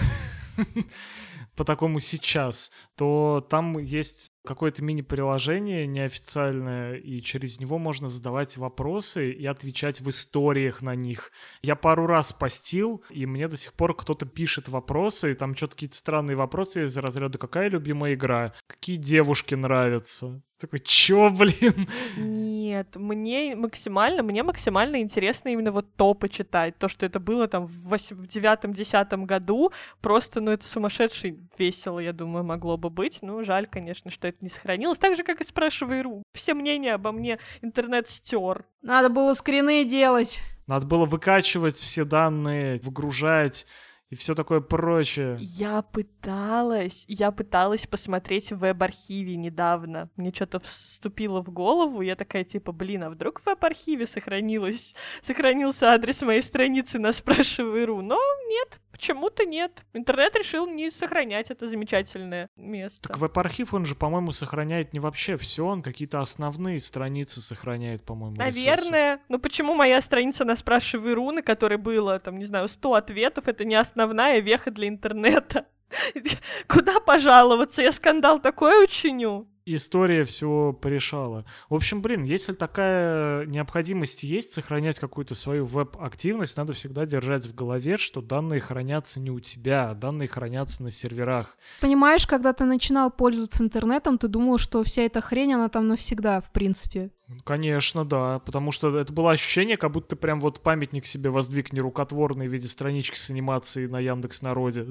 по 1.60 1.66
такому 1.66 2.00
сейчас, 2.00 2.72
то 2.96 3.46
там 3.50 3.78
есть 3.80 4.32
какое-то 4.46 4.82
мини-приложение 4.82 5.86
неофициальное, 5.88 6.96
и 6.96 7.22
через 7.22 7.60
него 7.60 7.78
можно 7.78 8.08
задавать 8.08 8.56
вопросы 8.56 9.34
и 9.34 9.46
отвечать 9.46 10.00
в 10.00 10.08
историях 10.08 10.82
на 10.82 10.96
них. 10.96 11.34
Я 11.62 11.76
пару 11.76 12.08
раз 12.08 12.32
постил, 12.32 13.04
и 13.10 13.26
мне 13.26 13.50
до 13.50 13.58
сих 13.58 13.74
пор 13.74 13.94
кто-то 13.94 14.26
пишет 14.26 14.70
вопросы, 14.70 15.34
и 15.34 15.36
там 15.36 15.54
что-то 15.54 15.74
какие-то 15.74 15.98
странные 15.98 16.38
вопросы 16.38 16.86
из 16.86 16.96
разряда 16.96 17.38
«Какая 17.38 17.68
любимая 17.68 18.14
игра? 18.14 18.54
Какие 18.68 18.96
девушки 18.96 19.54
нравятся?» 19.54 20.42
Такой, 20.60 20.80
чё, 20.80 21.30
блин? 21.30 21.88
Нет, 22.18 22.98
мне 22.98 23.56
максимально, 23.56 24.24
мне 24.24 24.44
максимально 24.44 25.02
интересно 25.02 25.48
именно 25.50 25.72
вот 25.72 25.96
топы 25.96 26.28
читать. 26.28 26.78
То, 26.78 26.90
что 26.90 27.06
это 27.06 27.22
было 27.22 27.48
там 27.48 27.66
в, 27.66 27.98
в 27.98 28.28
девятом-десятом 28.28 29.26
году, 29.26 29.72
просто, 30.02 30.42
ну, 30.42 30.52
это 30.52 30.68
сумасшедший 30.68 31.40
весело, 31.58 32.00
я 32.00 32.12
думаю, 32.12 32.44
могло 32.44 32.76
бы 32.76 32.90
быть. 32.90 33.20
Ну, 33.22 33.42
жаль, 33.46 33.68
конечно, 33.68 34.12
что 34.12 34.28
это 34.28 34.40
не 34.42 34.50
сохранилось. 34.50 35.00
Так 35.00 35.16
же, 35.16 35.24
как 35.24 35.40
и 35.40 35.46
спрашивай.ру. 35.46 36.24
Все 36.34 36.54
мнения 36.54 36.96
обо 36.96 37.14
мне 37.14 37.40
интернет 37.62 38.10
стер. 38.10 38.66
Надо 38.82 39.10
было 39.10 39.34
скрины 39.36 39.86
делать. 39.86 40.42
Надо 40.68 40.86
было 40.86 41.06
выкачивать 41.06 41.76
все 41.76 42.04
данные, 42.04 42.80
выгружать 42.84 43.66
и 44.10 44.16
все 44.16 44.34
такое 44.34 44.60
прочее. 44.60 45.38
Я 45.40 45.84
пыталась, 45.84 47.06
я 47.08 47.32
пыталась 47.32 47.86
посмотреть 47.86 48.52
в 48.52 48.58
веб-архиве 48.58 49.36
недавно. 49.36 50.10
Мне 50.16 50.34
что-то 50.34 50.60
вступило 50.60 51.42
в 51.44 51.52
голову, 51.52 52.02
я 52.02 52.16
такая 52.16 52.44
типа, 52.44 52.72
блин, 52.72 53.04
а 53.04 53.12
вдруг 53.12 53.40
в 53.40 53.46
веб-архиве 53.46 54.08
сохранилось, 54.08 54.96
сохранился 55.22 55.92
адрес 55.92 56.24
моей 56.24 56.42
страницы 56.42 56.98
на 56.98 57.14
спрашивай.ру? 57.14 58.02
Но 58.02 58.20
нет, 58.48 58.82
почему-то 58.92 59.46
нет. 59.46 59.86
Интернет 59.94 60.36
решил 60.36 60.66
не 60.66 60.90
сохранять 60.90 61.52
это 61.52 61.68
замечательное 61.68 62.50
место. 62.56 63.10
Так 63.10 63.20
веб-архив, 63.20 63.76
он 63.76 63.86
же, 63.86 63.94
по-моему, 63.94 64.32
сохраняет 64.32 64.92
не 64.92 65.00
вообще 65.00 65.38
все, 65.38 65.64
он 65.64 65.84
какие-то 65.84 66.20
основные 66.20 66.80
страницы 66.80 67.42
сохраняет, 67.42 68.04
по-моему. 68.04 68.38
Наверное. 68.38 69.14
Ресурсы. 69.14 69.26
Ну 69.30 69.38
почему 69.38 69.76
моя 69.76 70.02
страница 70.02 70.46
на 70.46 70.56
спрашивай.ру, 70.56 71.30
на 71.30 71.44
которой 71.44 71.78
было, 71.78 72.20
там, 72.20 72.40
не 72.40 72.46
знаю, 72.46 72.68
100 72.68 72.94
ответов, 72.96 73.48
это 73.48 73.66
не 73.66 73.76
основная 73.76 73.99
основная 74.00 74.40
веха 74.40 74.72
для 74.72 74.88
интернета. 74.88 75.66
Куда 76.68 77.00
пожаловаться? 77.00 77.82
Я 77.82 77.92
скандал 77.92 78.40
такой 78.40 78.84
учиню. 78.84 79.48
История 79.72 80.24
все 80.24 80.74
порешала. 80.74 81.46
В 81.70 81.76
общем, 81.76 82.02
блин, 82.02 82.24
если 82.24 82.54
такая 82.54 83.46
необходимость 83.46 84.24
есть 84.24 84.52
сохранять 84.52 84.98
какую-то 84.98 85.36
свою 85.36 85.66
веб-активность, 85.66 86.58
надо 86.58 86.74
всегда 86.74 87.06
держать 87.06 87.46
в 87.46 87.54
голове, 87.54 87.98
что 87.98 88.22
данные 88.22 88.62
хранятся 88.62 89.20
не 89.20 89.30
у 89.30 89.40
тебя, 89.40 89.92
а 89.92 89.94
данные 89.94 90.28
хранятся 90.28 90.82
на 90.82 90.90
серверах. 90.90 91.56
Понимаешь, 91.82 92.26
когда 92.26 92.54
ты 92.54 92.66
начинал 92.66 93.12
пользоваться 93.12 93.64
интернетом, 93.64 94.18
ты 94.18 94.28
думал, 94.28 94.58
что 94.58 94.84
вся 94.84 95.04
эта 95.04 95.22
хрень, 95.22 95.54
она 95.54 95.70
там 95.70 95.86
навсегда, 95.86 96.42
в 96.42 96.52
принципе. 96.52 97.12
Конечно, 97.44 98.06
да, 98.06 98.40
потому 98.40 98.72
что 98.72 98.98
это 98.98 99.14
было 99.14 99.34
ощущение, 99.34 99.78
как 99.78 99.92
будто 99.92 100.10
ты 100.10 100.16
прям 100.16 100.42
вот 100.42 100.64
памятник 100.64 101.06
себе 101.06 101.30
воздвиг 101.30 101.74
нерукотворный 101.74 102.48
в 102.48 102.52
виде 102.52 102.68
странички 102.68 103.18
с 103.18 103.30
анимацией 103.30 103.88
на 103.88 104.00
Яндекс 104.00 104.42
Народе. 104.42 104.88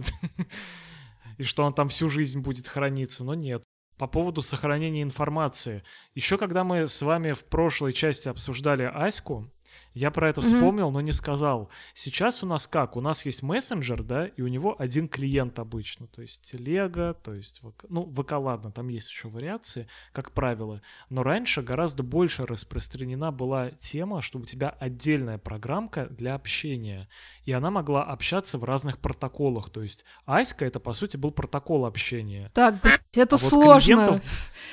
И 1.39 1.43
что 1.43 1.65
он 1.65 1.75
там 1.75 1.89
всю 1.89 2.09
жизнь 2.09 2.41
будет 2.41 2.69
храниться, 2.69 3.25
но 3.25 3.35
нет 3.35 3.65
по 3.99 4.07
поводу 4.07 4.43
сохранения 4.43 5.03
информации. 5.03 5.83
Еще 6.15 6.39
когда 6.39 6.65
мы 6.65 6.89
с 6.89 7.03
вами 7.03 7.33
в 7.33 7.45
прошлой 7.45 7.93
части 7.93 8.29
обсуждали 8.29 8.85
Аську, 8.85 9.51
я 9.95 10.11
про 10.11 10.31
это 10.31 10.41
вспомнил, 10.41 10.89
mm-hmm. 10.89 10.93
но 10.93 11.01
не 11.01 11.13
сказал. 11.13 11.71
Сейчас 11.95 12.43
у 12.43 12.47
нас 12.47 12.67
как? 12.67 12.97
У 12.97 13.01
нас 13.01 13.27
есть 13.27 13.43
мессенджер, 13.43 14.03
да, 14.03 14.27
и 14.27 14.43
у 14.43 14.49
него 14.49 14.77
один 14.79 15.09
клиент 15.09 15.59
обычно. 15.59 16.07
То 16.07 16.23
есть 16.23 16.43
телега, 16.43 17.15
то 17.15 17.35
есть... 17.35 17.61
Ну, 17.89 18.11
ВК, 18.13 18.33
ладно, 18.33 18.71
там 18.71 18.89
есть 18.89 19.11
еще 19.11 19.29
вариации, 19.29 19.89
как 20.13 20.33
правило. 20.33 20.83
Но 21.11 21.23
раньше 21.23 21.63
гораздо 21.63 22.03
больше 22.03 22.47
распространена 22.47 23.33
была 23.33 23.71
тема, 23.71 24.23
что 24.23 24.39
у 24.39 24.45
тебя 24.45 24.69
отдельная 24.69 25.39
программка 25.39 26.07
для 26.07 26.35
общения. 26.35 27.09
И 27.45 27.53
она 27.53 27.71
могла 27.71 28.05
общаться 28.05 28.59
в 28.59 28.65
разных 28.65 28.99
протоколах. 28.99 29.71
То 29.71 29.83
есть 29.83 30.05
Аська— 30.27 30.65
это, 30.67 30.81
по 30.81 30.93
сути, 30.93 31.17
был 31.17 31.31
протокол 31.31 31.87
общения. 31.87 32.51
Так, 32.55 32.77
это 33.19 33.37
а 33.37 33.39
сложно. 33.39 33.97
Вот 33.97 34.05
клиентов... 34.07 34.23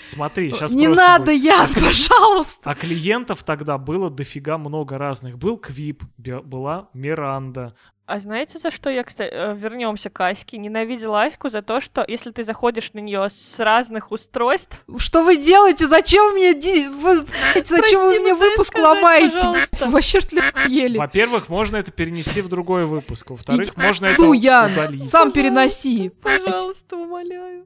Смотри, 0.02 0.52
сейчас 0.52 0.72
Не 0.72 0.88
надо, 0.88 1.26
будет. 1.32 1.44
я, 1.44 1.68
пожалуйста. 1.76 2.70
А 2.70 2.76
клиентов 2.76 3.44
тогда 3.44 3.78
было 3.78 4.10
дофига 4.10 4.58
много 4.58 4.98
разных. 4.98 5.38
Был 5.38 5.58
Квип, 5.58 6.04
была 6.18 6.90
Миранда, 6.94 7.74
а 8.08 8.20
знаете, 8.20 8.60
за 8.60 8.70
что 8.70 8.92
я, 8.92 9.04
кстати, 9.04 9.32
э, 9.34 9.56
вернемся 9.56 10.12
к 10.12 10.22
Аське? 10.22 10.58
Ненавидела 10.60 11.24
Аську 11.24 11.50
за 11.50 11.64
то, 11.64 11.82
что 11.82 12.06
если 12.08 12.30
ты 12.30 12.44
заходишь 12.44 12.94
на 12.94 13.00
нее 13.00 13.28
с 13.32 13.56
разных 13.58 14.12
устройств. 14.12 14.86
Что 14.98 15.24
вы 15.24 15.38
делаете? 15.38 15.88
Зачем 15.88 16.36
мне 16.36 16.54
ди... 16.54 16.88
вы... 16.88 17.26
Зачем 17.56 17.80
Прости, 17.80 17.96
вы 17.96 18.20
мне 18.20 18.36
выпуск 18.36 18.74
сказать, 18.74 18.98
ломаете? 18.98 19.36
Пожалуйста. 19.38 19.90
Вообще 19.90 20.22
что 20.22 20.36
ли 20.36 20.42
ели? 20.68 20.98
Во-первых, 21.00 21.50
можно 21.50 21.78
это 21.78 21.92
перенести 21.92 22.42
в 22.42 22.48
другой 22.48 22.86
выпуск. 22.86 23.32
Во-вторых, 23.32 23.76
можно 23.76 24.06
это 24.06 24.32
Ян, 24.34 24.74
удалить. 24.74 25.10
Сам 25.10 25.32
переноси. 25.32 26.10
Пожалуйста, 26.10 26.98
умоляю. 26.98 27.66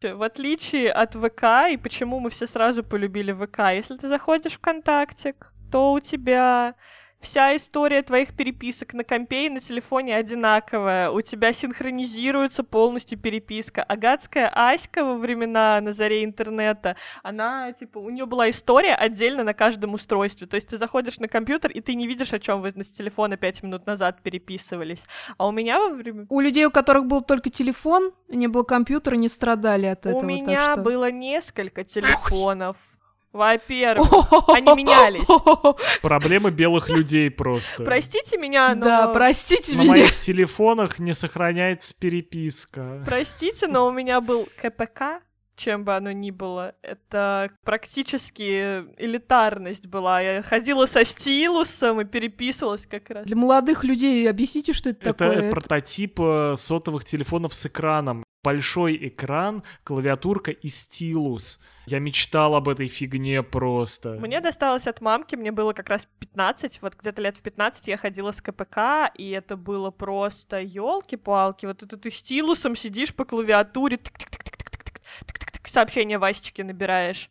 В 0.00 0.22
отличие 0.22 0.92
от 0.92 1.14
ВК, 1.14 1.72
и 1.72 1.76
почему 1.76 2.20
мы 2.20 2.30
все 2.30 2.46
сразу 2.46 2.84
полюбили 2.84 3.32
ВК, 3.32 3.58
если 3.74 3.96
ты 3.96 4.06
заходишь 4.06 4.52
в 4.52 4.58
ВКонтактик, 4.58 5.52
то 5.72 5.92
у 5.92 5.98
тебя 5.98 6.76
вся 7.20 7.56
история 7.56 8.02
твоих 8.02 8.36
переписок 8.36 8.94
на 8.94 9.04
компе 9.04 9.46
и 9.46 9.50
на 9.50 9.60
телефоне 9.60 10.16
одинаковая. 10.16 11.10
У 11.10 11.20
тебя 11.20 11.52
синхронизируется 11.52 12.62
полностью 12.62 13.18
переписка. 13.18 13.82
Агатская 13.82 14.50
Аська 14.54 15.04
во 15.04 15.14
времена 15.14 15.80
на 15.80 15.92
заре 15.92 16.24
интернета, 16.24 16.96
она, 17.22 17.72
типа, 17.72 17.98
у 17.98 18.10
нее 18.10 18.26
была 18.26 18.50
история 18.50 18.94
отдельно 18.94 19.44
на 19.44 19.54
каждом 19.54 19.94
устройстве. 19.94 20.46
То 20.46 20.56
есть 20.56 20.68
ты 20.68 20.78
заходишь 20.78 21.18
на 21.18 21.28
компьютер, 21.28 21.70
и 21.70 21.80
ты 21.80 21.94
не 21.94 22.06
видишь, 22.06 22.32
о 22.32 22.38
чем 22.38 22.62
вы 22.62 22.70
с 22.70 22.90
телефона 22.90 23.36
пять 23.36 23.62
минут 23.62 23.86
назад 23.86 24.22
переписывались. 24.22 25.02
А 25.36 25.46
у 25.48 25.52
меня 25.52 25.80
во 25.80 25.90
время... 25.90 26.26
У 26.28 26.40
людей, 26.40 26.64
у 26.66 26.70
которых 26.70 27.06
был 27.06 27.22
только 27.22 27.50
телефон, 27.50 28.12
не 28.28 28.46
было 28.46 28.62
компьютера, 28.62 29.16
не 29.16 29.28
страдали 29.28 29.86
от 29.86 30.06
этого. 30.06 30.20
У 30.20 30.22
меня 30.22 30.72
что... 30.72 30.82
было 30.82 31.10
несколько 31.10 31.84
телефонов. 31.84 32.76
Во-первых, 33.32 34.08
они 34.48 34.72
менялись. 34.74 35.26
Проблемы 36.02 36.50
белых 36.50 36.88
людей 36.88 37.30
просто. 37.30 37.84
Простите 37.84 38.38
меня, 38.38 38.74
но... 38.74 38.84
Да, 38.84 39.08
простите 39.08 39.72
меня. 39.72 39.84
На 39.84 39.88
моих 39.90 40.16
телефонах 40.16 40.98
не 40.98 41.12
сохраняется 41.12 41.94
переписка. 41.98 43.02
Простите, 43.06 43.66
но 43.66 43.86
у 43.86 43.92
меня 43.92 44.20
был 44.20 44.48
КПК, 44.60 45.20
чем 45.56 45.84
бы 45.84 45.94
оно 45.94 46.12
ни 46.12 46.30
было. 46.30 46.74
Это 46.82 47.50
практически 47.64 48.84
элитарность 48.96 49.86
была. 49.86 50.20
Я 50.20 50.42
ходила 50.42 50.86
со 50.86 51.04
стилусом 51.04 52.00
и 52.00 52.04
переписывалась 52.04 52.86
как 52.86 53.10
раз. 53.10 53.26
Для 53.26 53.36
молодых 53.36 53.84
людей 53.84 54.28
объясните, 54.28 54.72
что 54.72 54.90
это, 54.90 55.10
это 55.10 55.18
такое. 55.18 55.38
Это 55.42 55.50
прототип 55.50 56.18
э, 56.20 56.54
сотовых 56.56 57.04
телефонов 57.04 57.54
с 57.54 57.66
экраном 57.66 58.24
большой 58.42 59.08
экран, 59.08 59.62
клавиатурка 59.84 60.50
и 60.50 60.68
стилус. 60.68 61.60
Я 61.86 61.98
мечтал 61.98 62.54
об 62.54 62.68
этой 62.68 62.88
фигне 62.88 63.42
просто. 63.42 64.10
Мне 64.20 64.40
досталось 64.40 64.86
от 64.86 65.00
мамки, 65.00 65.36
мне 65.36 65.52
было 65.52 65.72
как 65.72 65.88
раз 65.88 66.06
15, 66.20 66.82
вот 66.82 66.94
где-то 66.94 67.20
лет 67.22 67.36
в 67.36 67.42
15 67.42 67.88
я 67.88 67.96
ходила 67.96 68.32
с 68.32 68.40
КПК, 68.40 69.10
и 69.14 69.30
это 69.30 69.56
было 69.56 69.90
просто 69.90 70.60
елки-палки, 70.60 71.66
вот 71.66 71.82
это 71.82 71.96
ты 71.96 72.10
стилусом 72.10 72.76
сидишь 72.76 73.14
по 73.14 73.24
клавиатуре, 73.24 73.98
сообщение 75.64 76.18
Васечки 76.18 76.62
набираешь. 76.62 77.30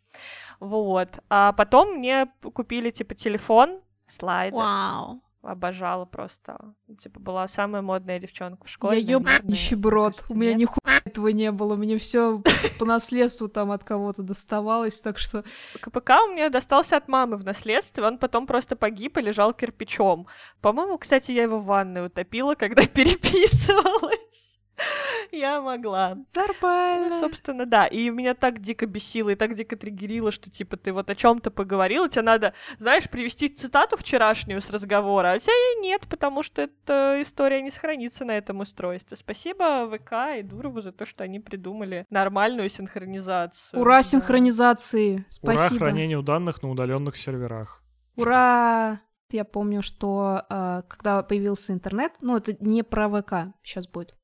Вот. 0.59 1.19
А 1.29 1.53
потом 1.53 1.97
мне 1.97 2.27
купили, 2.41 2.89
типа, 2.89 3.15
телефон, 3.15 3.79
слайдер. 4.07 4.57
Вау 4.57 5.21
обожала 5.47 6.05
просто. 6.05 6.73
Типа, 7.01 7.19
была 7.19 7.47
самая 7.47 7.81
модная 7.81 8.19
девчонка 8.19 8.65
в 8.65 8.69
школе. 8.69 8.99
Я 8.99 9.13
ёбающий 9.13 9.75
брод. 9.77 10.25
У 10.29 10.35
меня 10.35 10.53
нихуя 10.53 10.87
этого 11.05 11.29
не 11.29 11.51
было. 11.51 11.75
Мне 11.75 11.97
все 11.97 12.41
по 12.79 12.86
наследству 12.86 13.47
там 13.47 13.71
от 13.71 13.83
кого-то 13.83 14.23
доставалось, 14.23 15.01
так 15.01 15.17
что... 15.17 15.43
КПК 15.79 16.23
у 16.25 16.33
меня 16.33 16.49
достался 16.49 16.97
от 16.97 17.07
мамы 17.07 17.38
в 17.38 17.43
наследстве, 17.43 18.03
он 18.03 18.17
потом 18.17 18.47
просто 18.47 18.75
погиб 18.75 19.17
и 19.17 19.21
лежал 19.21 19.53
кирпичом. 19.53 20.27
По-моему, 20.62 20.97
кстати, 20.97 21.31
я 21.31 21.43
его 21.43 21.60
в 21.60 21.65
ванной 21.65 22.05
утопила, 22.07 22.55
когда 22.55 22.86
переписывалась. 22.86 24.56
Я 25.31 25.61
могла. 25.61 26.17
Нормально. 26.33 27.09
Ну, 27.09 27.19
собственно, 27.19 27.65
да. 27.65 27.87
И 27.87 28.09
меня 28.09 28.33
так 28.33 28.59
дико 28.59 28.85
бесило 28.85 29.29
и 29.29 29.35
так 29.35 29.55
дико 29.55 29.75
триггерило, 29.75 30.31
что, 30.31 30.49
типа, 30.49 30.77
ты 30.77 30.93
вот 30.93 31.09
о 31.09 31.15
чем 31.15 31.39
то 31.39 31.51
поговорил, 31.51 32.07
тебе 32.07 32.21
надо, 32.21 32.53
знаешь, 32.79 33.09
привести 33.09 33.47
цитату 33.49 33.97
вчерашнюю 33.97 34.61
с 34.61 34.69
разговора, 34.69 35.33
а 35.33 35.35
у 35.35 35.39
тебя 35.39 35.53
ее 35.53 35.81
нет, 35.81 36.07
потому 36.09 36.43
что 36.43 36.63
эта 36.63 37.21
история 37.21 37.61
не 37.61 37.71
сохранится 37.71 38.25
на 38.25 38.37
этом 38.37 38.59
устройстве. 38.59 39.17
Спасибо 39.17 39.89
ВК 39.89 40.39
и 40.39 40.43
Дурову 40.43 40.81
за 40.81 40.91
то, 40.91 41.05
что 41.05 41.23
они 41.23 41.39
придумали 41.39 42.05
нормальную 42.09 42.69
синхронизацию. 42.69 43.79
Ура 43.79 43.97
Да. 43.97 44.03
синхронизации. 44.03 45.13
Ура 45.15 45.25
Спасибо. 45.29 45.79
хранению 45.79 46.21
данных 46.23 46.61
на 46.63 46.69
удаленных 46.69 47.17
серверах. 47.17 47.83
Ура! 48.15 49.01
Я 49.31 49.43
помню, 49.43 49.81
что 49.81 50.43
э, 50.49 50.83
когда 50.87 51.21
появился 51.21 51.73
интернет, 51.73 52.13
ну 52.21 52.37
это 52.37 52.55
не 52.61 52.81
про 52.83 53.09
ВК 53.09 53.53
сейчас 53.61 53.87
будет. 53.87 54.15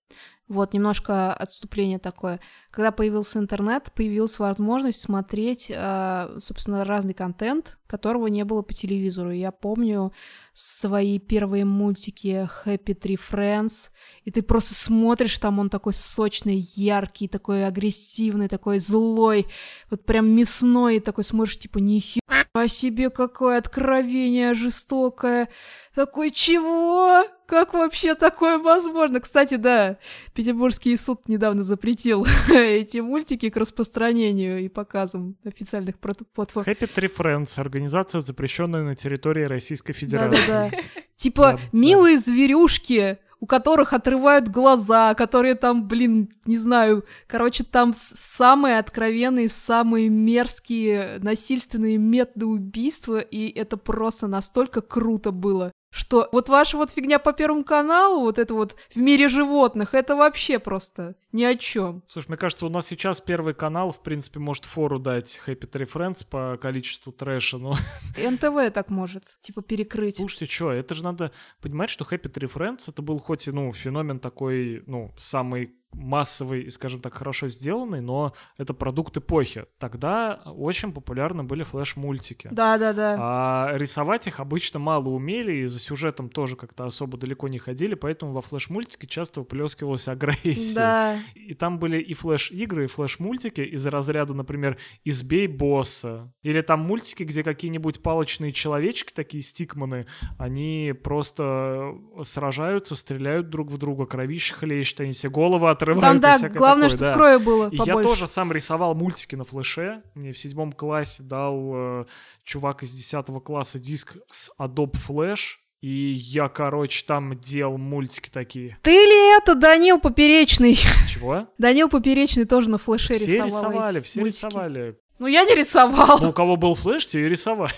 Вот 0.47 0.73
немножко 0.73 1.33
отступление 1.33 1.99
такое. 1.99 2.39
Когда 2.69 2.91
появился 2.91 3.39
интернет, 3.39 3.91
появилась 3.93 4.39
возможность 4.39 5.01
смотреть, 5.01 5.71
э, 5.73 6.37
собственно, 6.39 6.83
разный 6.83 7.13
контент, 7.13 7.77
которого 7.93 8.25
не 8.25 8.43
было 8.43 8.63
по 8.63 8.73
телевизору. 8.73 9.29
Я 9.29 9.51
помню 9.51 10.13
свои 10.55 11.19
первые 11.19 11.63
мультики 11.63 12.49
Happy 12.65 12.99
Tree 12.99 13.19
Friends, 13.19 13.91
и 14.23 14.31
ты 14.31 14.41
просто 14.41 14.73
смотришь, 14.73 15.37
там 15.37 15.59
он 15.59 15.69
такой 15.69 15.93
сочный, 15.93 16.67
яркий, 16.73 17.27
такой 17.27 17.67
агрессивный, 17.67 18.47
такой 18.47 18.79
злой, 18.79 19.45
вот 19.91 20.05
прям 20.05 20.27
мясной, 20.27 20.95
и 20.95 20.99
такой 20.99 21.23
смотришь, 21.23 21.59
типа, 21.59 21.77
нихера 21.77 22.23
себе 22.67 23.11
какое 23.11 23.59
откровение 23.59 24.55
жестокое. 24.55 25.49
Такой, 25.95 26.31
чего? 26.31 27.23
Как 27.45 27.73
вообще 27.73 28.15
такое 28.15 28.57
возможно? 28.57 29.19
Кстати, 29.19 29.55
да, 29.55 29.97
Петербургский 30.33 30.97
суд 30.97 31.27
недавно 31.27 31.63
запретил 31.63 32.25
эти 32.49 32.97
мультики 32.97 33.49
к 33.49 33.57
распространению 33.57 34.59
и 34.63 34.69
показам 34.69 35.35
официальных 35.43 35.99
платформ. 35.99 36.65
Happy 36.65 36.89
Tree 36.95 37.11
Friends— 37.15 37.57
организация, 37.83 38.21
запрещенная 38.21 38.83
на 38.83 38.95
территории 38.95 39.43
Российской 39.43 39.93
Федерации. 39.93 40.47
Да-да-да. 40.47 40.77
Типа, 41.15 41.59
милые 41.71 42.17
зверюшки, 42.17 43.17
у 43.39 43.45
которых 43.45 43.93
отрывают 43.93 44.47
глаза, 44.47 45.13
которые 45.15 45.55
там, 45.55 45.87
блин, 45.87 46.29
не 46.45 46.57
знаю, 46.57 47.03
короче, 47.27 47.63
там 47.63 47.93
самые 47.95 48.79
откровенные, 48.79 49.49
самые 49.49 50.09
мерзкие 50.09 51.19
насильственные 51.19 51.97
методы 51.97 52.45
убийства, 52.45 53.19
и 53.19 53.49
это 53.49 53.77
просто 53.77 54.27
настолько 54.27 54.81
круто 54.81 55.31
было, 55.31 55.71
что 55.93 56.27
вот 56.31 56.49
ваша 56.49 56.75
вот 56.75 56.89
фигня 56.89 57.19
по 57.19 57.33
Первому 57.33 57.63
каналу, 57.63 58.21
вот 58.21 58.39
это 58.39 58.55
вот 58.55 58.75
в 58.89 58.97
мире 58.97 59.29
животных, 59.29 59.93
это 59.93 60.15
вообще 60.15 60.57
просто 60.57 61.15
ни 61.31 61.43
о 61.43 61.55
чем. 61.55 62.03
Слушай, 62.07 62.29
мне 62.29 62.37
кажется, 62.37 62.65
у 62.65 62.69
нас 62.69 62.87
сейчас 62.87 63.21
первый 63.21 63.53
канал, 63.53 63.91
в 63.91 64.01
принципе, 64.01 64.39
может 64.39 64.65
фору 64.65 64.97
дать 64.97 65.39
Happy 65.45 65.69
Tree 65.69 65.87
Friends 65.87 66.27
по 66.27 66.57
количеству 66.57 67.11
трэша, 67.11 67.59
но 67.59 67.75
НТВ 68.17 68.73
так 68.73 68.89
может, 68.89 69.37
типа, 69.41 69.61
перекрыть. 69.61 70.17
слушайте, 70.17 70.47
что, 70.47 70.71
это 70.71 70.95
же 70.95 71.03
надо 71.03 71.31
понимать, 71.61 71.91
что 71.91 72.05
Happy 72.05 72.31
Tree 72.31 72.51
Friends 72.51 72.85
это 72.87 73.03
был 73.03 73.19
хоть 73.19 73.47
и, 73.47 73.51
ну, 73.51 73.71
феномен 73.71 74.19
такой, 74.19 74.83
ну, 74.87 75.13
самый 75.15 75.75
массовый 75.93 76.63
скажем 76.73 77.01
так, 77.01 77.13
хорошо 77.13 77.47
сделанный, 77.47 78.01
но 78.01 78.33
это 78.57 78.73
продукт 78.73 79.17
эпохи. 79.17 79.65
Тогда 79.79 80.41
очень 80.45 80.91
популярны 80.91 81.43
были 81.43 81.63
флеш-мультики. 81.63 82.49
Да-да-да. 82.51 83.15
А 83.19 83.71
рисовать 83.77 84.27
их 84.27 84.39
обычно 84.39 84.79
мало 84.79 85.09
умели, 85.09 85.53
и 85.53 85.65
за 85.65 85.79
сюжетом 85.79 86.29
тоже 86.29 86.55
как-то 86.55 86.85
особо 86.85 87.17
далеко 87.17 87.47
не 87.47 87.59
ходили, 87.59 87.95
поэтому 87.95 88.33
во 88.33 88.41
флеш-мультике 88.41 89.07
часто 89.07 89.41
выплескивалась 89.41 90.07
агрессия. 90.07 90.75
Да. 90.75 91.19
И 91.35 91.53
там 91.53 91.79
были 91.79 91.99
и 91.99 92.13
флеш-игры, 92.13 92.85
и 92.85 92.87
флеш-мультики 92.87 93.61
из 93.61 93.85
разряда, 93.87 94.33
например, 94.33 94.77
«Избей 95.03 95.47
босса». 95.47 96.33
Или 96.41 96.61
там 96.61 96.81
мультики, 96.81 97.23
где 97.23 97.43
какие-нибудь 97.43 98.01
палочные 98.01 98.51
человечки, 98.51 99.13
такие 99.13 99.43
стикманы, 99.43 100.07
они 100.37 100.93
просто 101.03 101.95
сражаются, 102.23 102.95
стреляют 102.95 103.49
друг 103.49 103.69
в 103.69 103.77
друга, 103.77 104.05
кровище 104.05 104.53
хлещет, 104.53 105.01
они 105.01 105.13
себе 105.13 105.31
головы 105.31 105.69
отрывают 105.83 106.01
Там, 106.01 106.17
и 106.17 106.19
да, 106.41 106.49
главное, 106.49 106.89
такое, 106.89 106.89
чтобы 106.89 107.11
да. 107.11 107.13
крови 107.13 107.43
было 107.43 107.69
И 107.69 107.77
побольше. 107.77 107.99
я 107.99 108.03
тоже 108.03 108.27
сам 108.27 108.51
рисовал 108.51 108.95
мультики 108.95 109.35
на 109.35 109.43
флеше. 109.43 110.01
Мне 110.15 110.31
в 110.33 110.37
седьмом 110.37 110.71
классе 110.73 111.23
дал 111.23 111.71
э, 112.01 112.05
чувак 112.43 112.83
из 112.83 112.91
десятого 112.91 113.39
класса 113.39 113.79
диск 113.79 114.17
с 114.31 114.51
Adobe 114.59 114.95
Flash. 115.07 115.57
И 115.81 116.13
я, 116.13 116.47
короче, 116.47 117.03
там 117.05 117.37
делал 117.37 117.77
мультики 117.77 118.29
такие. 118.29 118.77
Ты 118.81 118.91
ли 118.91 119.37
это, 119.37 119.53
Данил 119.53 119.99
Поперечный? 119.99 120.75
Чего? 121.09 121.47
Данил 121.57 121.89
Поперечный 121.89 122.45
тоже 122.45 122.69
на 122.69 122.77
флеше 122.77 123.15
Все 123.15 123.43
рисовал 123.43 123.47
рисовали, 123.47 123.99
эти 123.99 124.05
все 124.05 124.19
мультики. 124.21 124.45
рисовали. 124.45 124.97
Ну, 125.19 125.27
я 125.27 125.43
не 125.43 125.53
рисовал. 125.55 126.19
Ну, 126.21 126.29
у 126.29 126.33
кого 126.33 126.55
был 126.55 126.75
флеш, 126.75 127.05
те 127.05 127.21
и 127.21 127.27
рисовали. 127.27 127.73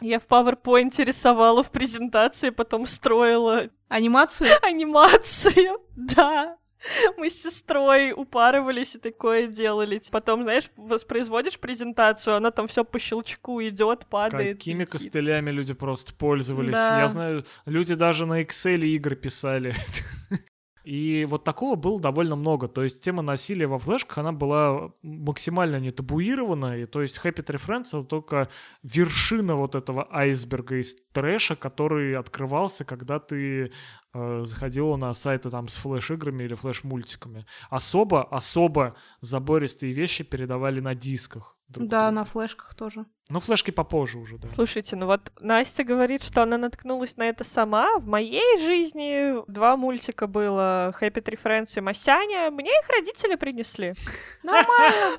Я 0.00 0.18
в 0.18 0.26
PowerPoint 0.26 0.92
рисовала 1.04 1.62
в 1.62 1.70
презентации, 1.70 2.50
потом 2.50 2.86
строила 2.86 3.68
Анимацию? 3.88 4.50
анимацию. 4.62 5.78
Да. 5.96 6.56
Мы 7.16 7.30
с 7.30 7.42
сестрой 7.42 8.12
упарывались 8.12 8.94
и 8.94 8.98
такое 8.98 9.46
делали. 9.46 10.02
Потом, 10.10 10.42
знаешь, 10.42 10.70
воспроизводишь 10.76 11.58
презентацию, 11.58 12.36
она 12.36 12.50
там 12.50 12.68
все 12.68 12.84
по 12.84 12.98
щелчку 12.98 13.62
идет, 13.62 14.06
падает. 14.06 14.58
Какими 14.58 14.80
летит. 14.80 14.92
костылями 14.92 15.50
люди 15.50 15.74
просто 15.74 16.14
пользовались. 16.14 16.72
Да. 16.72 17.00
Я 17.00 17.08
знаю, 17.08 17.44
люди 17.66 17.94
даже 17.94 18.26
на 18.26 18.42
Excel 18.42 18.80
игры 18.80 19.16
писали. 19.16 19.74
И 20.84 21.26
вот 21.28 21.44
такого 21.44 21.76
было 21.76 22.00
довольно 22.00 22.36
много. 22.36 22.68
То 22.68 22.82
есть 22.82 23.04
тема 23.04 23.22
насилия 23.22 23.66
во 23.66 23.78
флешках, 23.78 24.18
она 24.18 24.32
была 24.32 24.90
максимально 25.02 25.78
не 25.78 25.92
табуирована. 25.92 26.78
И 26.78 26.86
то 26.86 27.02
есть 27.02 27.20
Happy 27.22 27.44
Tree 27.44 27.60
Friends 27.64 27.88
это 27.88 28.04
только 28.04 28.48
вершина 28.82 29.54
вот 29.54 29.74
этого 29.74 30.08
айсберга 30.10 30.76
из 30.76 30.96
трэша, 31.12 31.54
который 31.54 32.16
открывался, 32.16 32.84
когда 32.84 33.20
ты 33.20 33.70
э, 34.12 34.42
заходила 34.42 34.96
на 34.96 35.12
сайты 35.14 35.50
там 35.50 35.68
с 35.68 35.76
флеш-играми 35.76 36.44
или 36.44 36.54
флеш-мультиками. 36.54 37.46
Особо, 37.70 38.24
особо 38.24 38.94
забористые 39.20 39.92
вещи 39.92 40.24
передавали 40.24 40.80
на 40.80 40.94
дисках. 40.94 41.56
Друг 41.72 41.88
Да, 41.88 42.02
другу. 42.02 42.14
на 42.14 42.24
флешках 42.24 42.74
тоже. 42.74 43.04
Ну, 43.28 43.40
флешки 43.40 43.70
попозже 43.70 44.18
уже, 44.18 44.38
да. 44.38 44.48
Слушайте, 44.48 44.96
ну 44.96 45.06
вот 45.06 45.32
Настя 45.40 45.84
говорит, 45.84 46.22
что 46.22 46.42
она 46.42 46.58
наткнулась 46.58 47.16
на 47.16 47.24
это 47.24 47.44
сама. 47.44 47.98
В 47.98 48.06
моей 48.06 48.58
жизни 48.64 49.42
два 49.50 49.76
мультика 49.76 50.26
было 50.26 50.94
Happy 51.00 51.22
Tree 51.22 51.40
Friends 51.42 51.70
и 51.76 51.80
Масяня. 51.80 52.50
Мне 52.50 52.70
их 52.70 52.88
родители 52.88 53.36
принесли. 53.36 53.94
Нормально. 54.42 55.18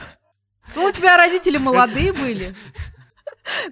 Ну, 0.75 0.85
у 0.85 0.91
тебя 0.91 1.17
родители 1.17 1.57
молодые 1.57 2.13
были. 2.13 2.53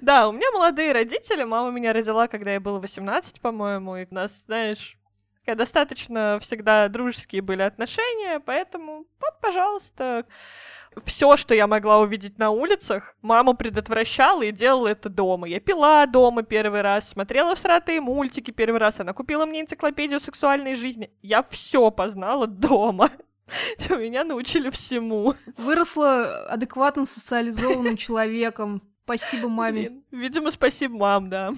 Да, 0.02 0.28
у 0.28 0.34
меня 0.34 0.52
молодые 0.52 0.92
родители. 0.92 1.46
Мама 1.46 1.72
меня 1.72 1.94
родила, 1.94 2.28
когда 2.28 2.52
я 2.52 2.60
было 2.60 2.80
18, 2.80 3.40
по-моему. 3.40 3.96
И 3.96 4.06
у 4.10 4.14
нас, 4.14 4.44
знаешь, 4.46 4.98
достаточно 5.46 6.40
всегда 6.42 6.88
дружеские 6.90 7.42
были 7.42 7.62
отношения. 7.62 8.40
Поэтому, 8.42 9.06
вот, 9.20 9.40
пожалуйста, 9.42 10.26
все, 11.06 11.38
что 11.38 11.56
я 11.56 11.68
могла 11.68 12.00
увидеть 12.00 12.38
на 12.38 12.52
улицах, 12.52 13.16
мама 13.22 13.54
предотвращала 13.54 14.44
и 14.44 14.52
делала 14.52 14.90
это 14.90 15.10
дома. 15.10 15.48
Я 15.48 15.60
пила 15.60 16.06
дома 16.06 16.44
первый 16.44 16.82
раз, 16.82 17.10
смотрела 17.10 17.56
всратые 17.56 18.02
мультики 18.02 18.52
первый 18.52 18.80
раз. 18.80 19.00
Она 19.00 19.14
купила 19.14 19.46
мне 19.46 19.62
энциклопедию 19.62 20.20
сексуальной 20.20 20.76
жизни. 20.76 21.12
Я 21.22 21.44
все 21.44 21.92
познала 21.92 22.46
дома. 22.48 23.10
Меня 23.90 24.24
научили 24.24 24.70
всему. 24.70 25.36
Выросла 25.58 26.46
адекватным 26.48 27.06
социализованным 27.06 27.98
человеком. 27.98 28.82
Спасибо 29.04 29.50
маме. 29.50 30.04
Видимо, 30.12 30.52
спасибо, 30.52 30.98
мам, 30.98 31.30
да. 31.30 31.54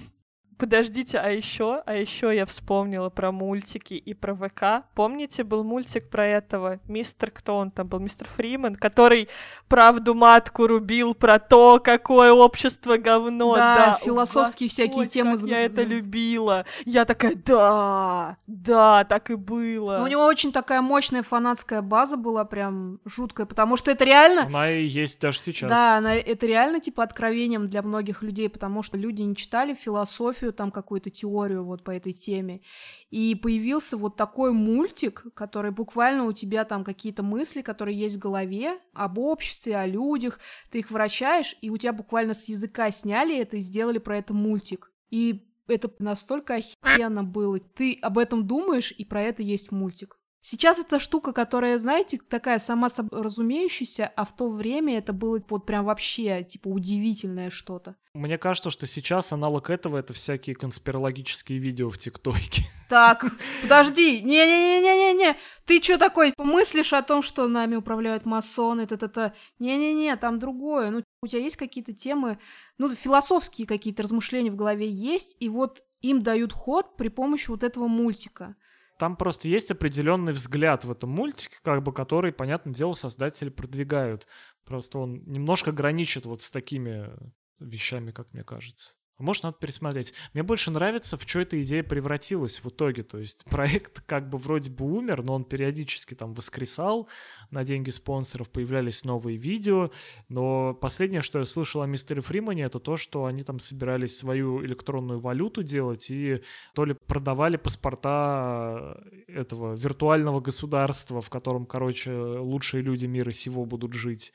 Подождите, 0.58 1.18
а 1.18 1.28
еще, 1.30 1.82
а 1.84 1.94
еще 1.94 2.34
я 2.34 2.46
вспомнила 2.46 3.10
про 3.10 3.32
мультики 3.32 3.94
и 3.94 4.14
про 4.14 4.34
ВК. 4.34 4.86
Помните, 4.94 5.44
был 5.44 5.64
мультик 5.64 6.08
про 6.08 6.26
этого 6.26 6.80
мистер, 6.86 7.30
кто 7.30 7.56
он 7.56 7.70
там 7.70 7.88
был, 7.88 7.98
мистер 7.98 8.26
Фриман, 8.28 8.76
который 8.76 9.28
правду 9.68 10.14
матку 10.14 10.66
рубил 10.66 11.14
про 11.14 11.38
то, 11.38 11.80
какое 11.82 12.32
общество 12.32 12.96
говно. 12.96 13.54
Да, 13.56 13.74
Да, 13.74 13.98
философские 14.02 14.68
всякие 14.68 15.04
Господь, 15.04 15.12
темы 15.12 15.30
как 15.32 15.38
з- 15.40 15.48
Я 15.48 15.60
это 15.64 15.82
любила. 15.82 16.64
Я 16.84 17.04
такая, 17.04 17.34
да, 17.34 18.36
да, 18.46 19.04
так 19.04 19.30
и 19.30 19.34
было. 19.34 19.98
Но 19.98 20.04
у 20.04 20.06
него 20.06 20.24
очень 20.24 20.52
такая 20.52 20.80
мощная 20.80 21.22
фанатская 21.22 21.82
база 21.82 22.16
была, 22.16 22.44
прям 22.44 23.00
жуткая, 23.04 23.46
потому 23.46 23.76
что 23.76 23.90
это 23.90 24.04
реально... 24.04 24.42
Она 24.42 24.70
и 24.70 24.84
есть 24.84 25.20
даже 25.20 25.40
сейчас. 25.40 25.68
Да, 25.70 25.96
она, 25.96 26.14
это 26.14 26.46
реально 26.46 26.80
типа 26.80 27.02
откровением 27.02 27.68
для 27.68 27.82
многих 27.82 28.22
людей, 28.22 28.48
потому 28.48 28.82
что 28.82 28.96
люди 28.96 29.22
не 29.22 29.34
читали 29.34 29.74
философию, 29.74 30.43
там 30.52 30.70
какую-то 30.70 31.10
теорию 31.10 31.64
вот 31.64 31.84
по 31.84 31.90
этой 31.90 32.12
теме. 32.12 32.62
И 33.10 33.34
появился 33.34 33.96
вот 33.96 34.16
такой 34.16 34.52
мультик, 34.52 35.26
который 35.34 35.70
буквально 35.70 36.24
у 36.24 36.32
тебя 36.32 36.64
там 36.64 36.84
какие-то 36.84 37.22
мысли, 37.22 37.62
которые 37.62 37.98
есть 37.98 38.16
в 38.16 38.20
голове 38.20 38.78
об 38.92 39.18
обществе, 39.18 39.76
о 39.76 39.86
людях, 39.86 40.40
ты 40.70 40.80
их 40.80 40.90
вращаешь, 40.90 41.56
и 41.60 41.70
у 41.70 41.76
тебя 41.76 41.92
буквально 41.92 42.34
с 42.34 42.48
языка 42.48 42.90
сняли 42.90 43.38
это 43.38 43.56
и 43.56 43.60
сделали 43.60 43.98
про 43.98 44.18
это 44.18 44.34
мультик. 44.34 44.90
И 45.10 45.48
это 45.66 45.90
настолько 45.98 46.56
охеренно 46.56 47.24
было. 47.24 47.58
Ты 47.58 47.98
об 48.02 48.18
этом 48.18 48.46
думаешь, 48.46 48.92
и 48.96 49.04
про 49.04 49.22
это 49.22 49.42
есть 49.42 49.72
мультик. 49.72 50.18
Сейчас 50.46 50.78
эта 50.78 50.98
штука, 50.98 51.32
которая, 51.32 51.78
знаете, 51.78 52.18
такая 52.18 52.58
сама 52.58 52.90
собой 52.90 53.22
разумеющаяся, 53.22 54.12
а 54.14 54.26
в 54.26 54.36
то 54.36 54.50
время 54.50 54.98
это 54.98 55.14
было 55.14 55.42
вот 55.48 55.64
прям 55.64 55.86
вообще, 55.86 56.42
типа, 56.42 56.68
удивительное 56.68 57.48
что-то. 57.48 57.96
Мне 58.12 58.36
кажется, 58.36 58.68
что 58.68 58.86
сейчас 58.86 59.32
аналог 59.32 59.70
этого— 59.70 59.96
это 59.98 60.12
всякие 60.12 60.54
конспирологические 60.54 61.58
видео 61.58 61.88
в 61.88 61.96
ТикТоке. 61.96 62.64
Так, 62.90 63.24
подожди, 63.62 64.20
не-не-не-не-не, 64.20 65.36
ты 65.64 65.82
что 65.82 65.96
такой, 65.96 66.34
мыслишь 66.36 66.92
о 66.92 67.00
том, 67.00 67.22
что 67.22 67.48
нами 67.48 67.76
управляют 67.76 68.26
масоны, 68.26 68.82
это-то-то, 68.82 69.34
не-не-не, 69.58 70.14
там 70.16 70.38
другое, 70.38 70.90
ну, 70.90 71.02
у 71.22 71.26
тебя 71.26 71.40
есть 71.40 71.56
какие-то 71.56 71.94
темы, 71.94 72.38
ну, 72.76 72.94
философские 72.94 73.66
какие-то 73.66 74.02
размышления 74.02 74.50
в 74.50 74.56
голове 74.56 74.86
есть, 74.86 75.38
и 75.40 75.48
вот 75.48 75.82
им 76.02 76.20
дают 76.20 76.52
ход 76.52 76.98
при 76.98 77.08
помощи 77.08 77.48
вот 77.48 77.64
этого 77.64 77.88
мультика. 77.88 78.54
Там 78.98 79.16
просто 79.16 79.48
есть 79.48 79.70
определенный 79.70 80.32
взгляд 80.32 80.84
в 80.84 80.90
этом 80.90 81.10
мультике, 81.10 81.56
как 81.62 81.82
бы, 81.82 81.92
который, 81.92 82.32
понятное 82.32 82.72
дело, 82.72 82.92
создатели 82.92 83.48
продвигают. 83.48 84.26
Просто 84.64 84.98
он 84.98 85.22
немножко 85.26 85.72
граничит 85.72 86.26
вот 86.26 86.40
с 86.42 86.50
такими 86.50 87.10
вещами, 87.58 88.12
как 88.12 88.32
мне 88.32 88.44
кажется. 88.44 88.94
Может, 89.18 89.44
надо 89.44 89.56
пересмотреть. 89.60 90.12
Мне 90.32 90.42
больше 90.42 90.72
нравится, 90.72 91.16
в 91.16 91.22
что 91.22 91.40
эта 91.40 91.60
идея 91.62 91.84
превратилась 91.84 92.62
в 92.64 92.68
итоге. 92.68 93.04
То 93.04 93.18
есть 93.18 93.44
проект 93.44 94.00
как 94.06 94.28
бы 94.28 94.38
вроде 94.38 94.70
бы 94.70 94.84
умер, 94.84 95.22
но 95.22 95.34
он 95.34 95.44
периодически 95.44 96.14
там 96.14 96.34
воскресал, 96.34 97.08
на 97.50 97.62
деньги 97.64 97.90
спонсоров 97.90 98.50
появлялись 98.50 99.04
новые 99.04 99.36
видео. 99.36 99.92
Но 100.28 100.74
последнее, 100.74 101.22
что 101.22 101.38
я 101.38 101.44
слышал 101.44 101.82
о 101.82 101.86
мистере 101.86 102.22
Фримане, 102.22 102.64
это 102.64 102.80
то, 102.80 102.96
что 102.96 103.26
они 103.26 103.44
там 103.44 103.60
собирались 103.60 104.16
свою 104.16 104.64
электронную 104.64 105.20
валюту 105.20 105.62
делать 105.62 106.10
и 106.10 106.40
то 106.74 106.84
ли 106.84 106.96
продавали 107.06 107.56
паспорта 107.56 108.98
э, 109.28 109.32
этого 109.32 109.74
виртуального 109.76 110.40
государства, 110.40 111.20
в 111.20 111.30
котором, 111.30 111.66
короче, 111.66 112.10
лучшие 112.12 112.82
люди 112.82 113.06
мира 113.06 113.30
сего 113.30 113.64
будут 113.64 113.92
жить. 113.92 114.32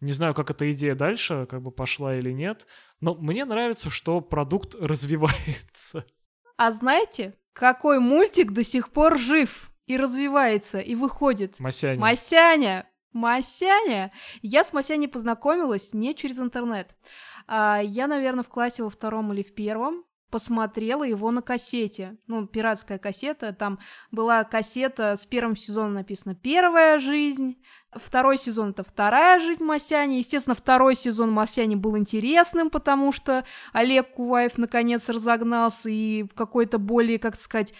Не 0.00 0.12
знаю, 0.12 0.34
как 0.34 0.50
эта 0.50 0.70
идея 0.72 0.94
дальше 0.94 1.46
как 1.48 1.62
бы 1.62 1.70
пошла 1.70 2.16
или 2.16 2.32
нет, 2.32 2.66
но 3.00 3.14
мне 3.14 3.44
нравится, 3.44 3.90
что 3.90 4.20
продукт 4.20 4.74
развивается. 4.80 6.04
А 6.56 6.70
знаете, 6.70 7.34
какой 7.52 7.98
мультик 8.00 8.52
до 8.52 8.62
сих 8.62 8.90
пор 8.90 9.18
жив 9.18 9.70
и 9.86 9.96
развивается 9.96 10.78
и 10.78 10.94
выходит? 10.94 11.58
Масяня. 11.58 12.00
Масяня. 12.00 12.86
Масяня. 13.12 14.12
Я 14.40 14.62
с 14.62 14.72
Масяней 14.72 15.08
познакомилась 15.08 15.92
не 15.92 16.14
через 16.14 16.38
интернет. 16.38 16.94
А, 17.46 17.80
я, 17.82 18.06
наверное, 18.06 18.44
в 18.44 18.48
классе 18.48 18.82
во 18.82 18.90
втором 18.90 19.32
или 19.32 19.42
в 19.42 19.54
первом 19.54 20.04
посмотрела 20.30 21.04
его 21.04 21.30
на 21.30 21.42
кассете. 21.42 22.16
Ну, 22.26 22.46
пиратская 22.46 22.98
кассета. 22.98 23.52
Там 23.52 23.78
была 24.10 24.44
кассета 24.44 25.16
с 25.16 25.26
первым 25.26 25.56
сезоном 25.56 25.94
написано 25.94 26.34
«Первая 26.34 26.98
жизнь», 26.98 27.56
второй 27.92 28.38
сезон— 28.38 28.70
это 28.70 28.84
вторая 28.84 29.40
жизнь 29.40 29.64
Масяни. 29.64 30.18
Естественно, 30.18 30.54
второй 30.54 30.94
сезон 30.94 31.32
Масяни 31.32 31.76
был 31.76 31.96
интересным, 31.98 32.70
потому 32.70 33.12
что 33.12 33.44
Олег 33.72 34.14
Куваев 34.14 34.58
наконец 34.58 35.08
разогнался 35.08 35.90
и 35.90 36.24
какой-то 36.34 36.78
более, 36.78 37.18
как 37.18 37.36
сказать, 37.36 37.74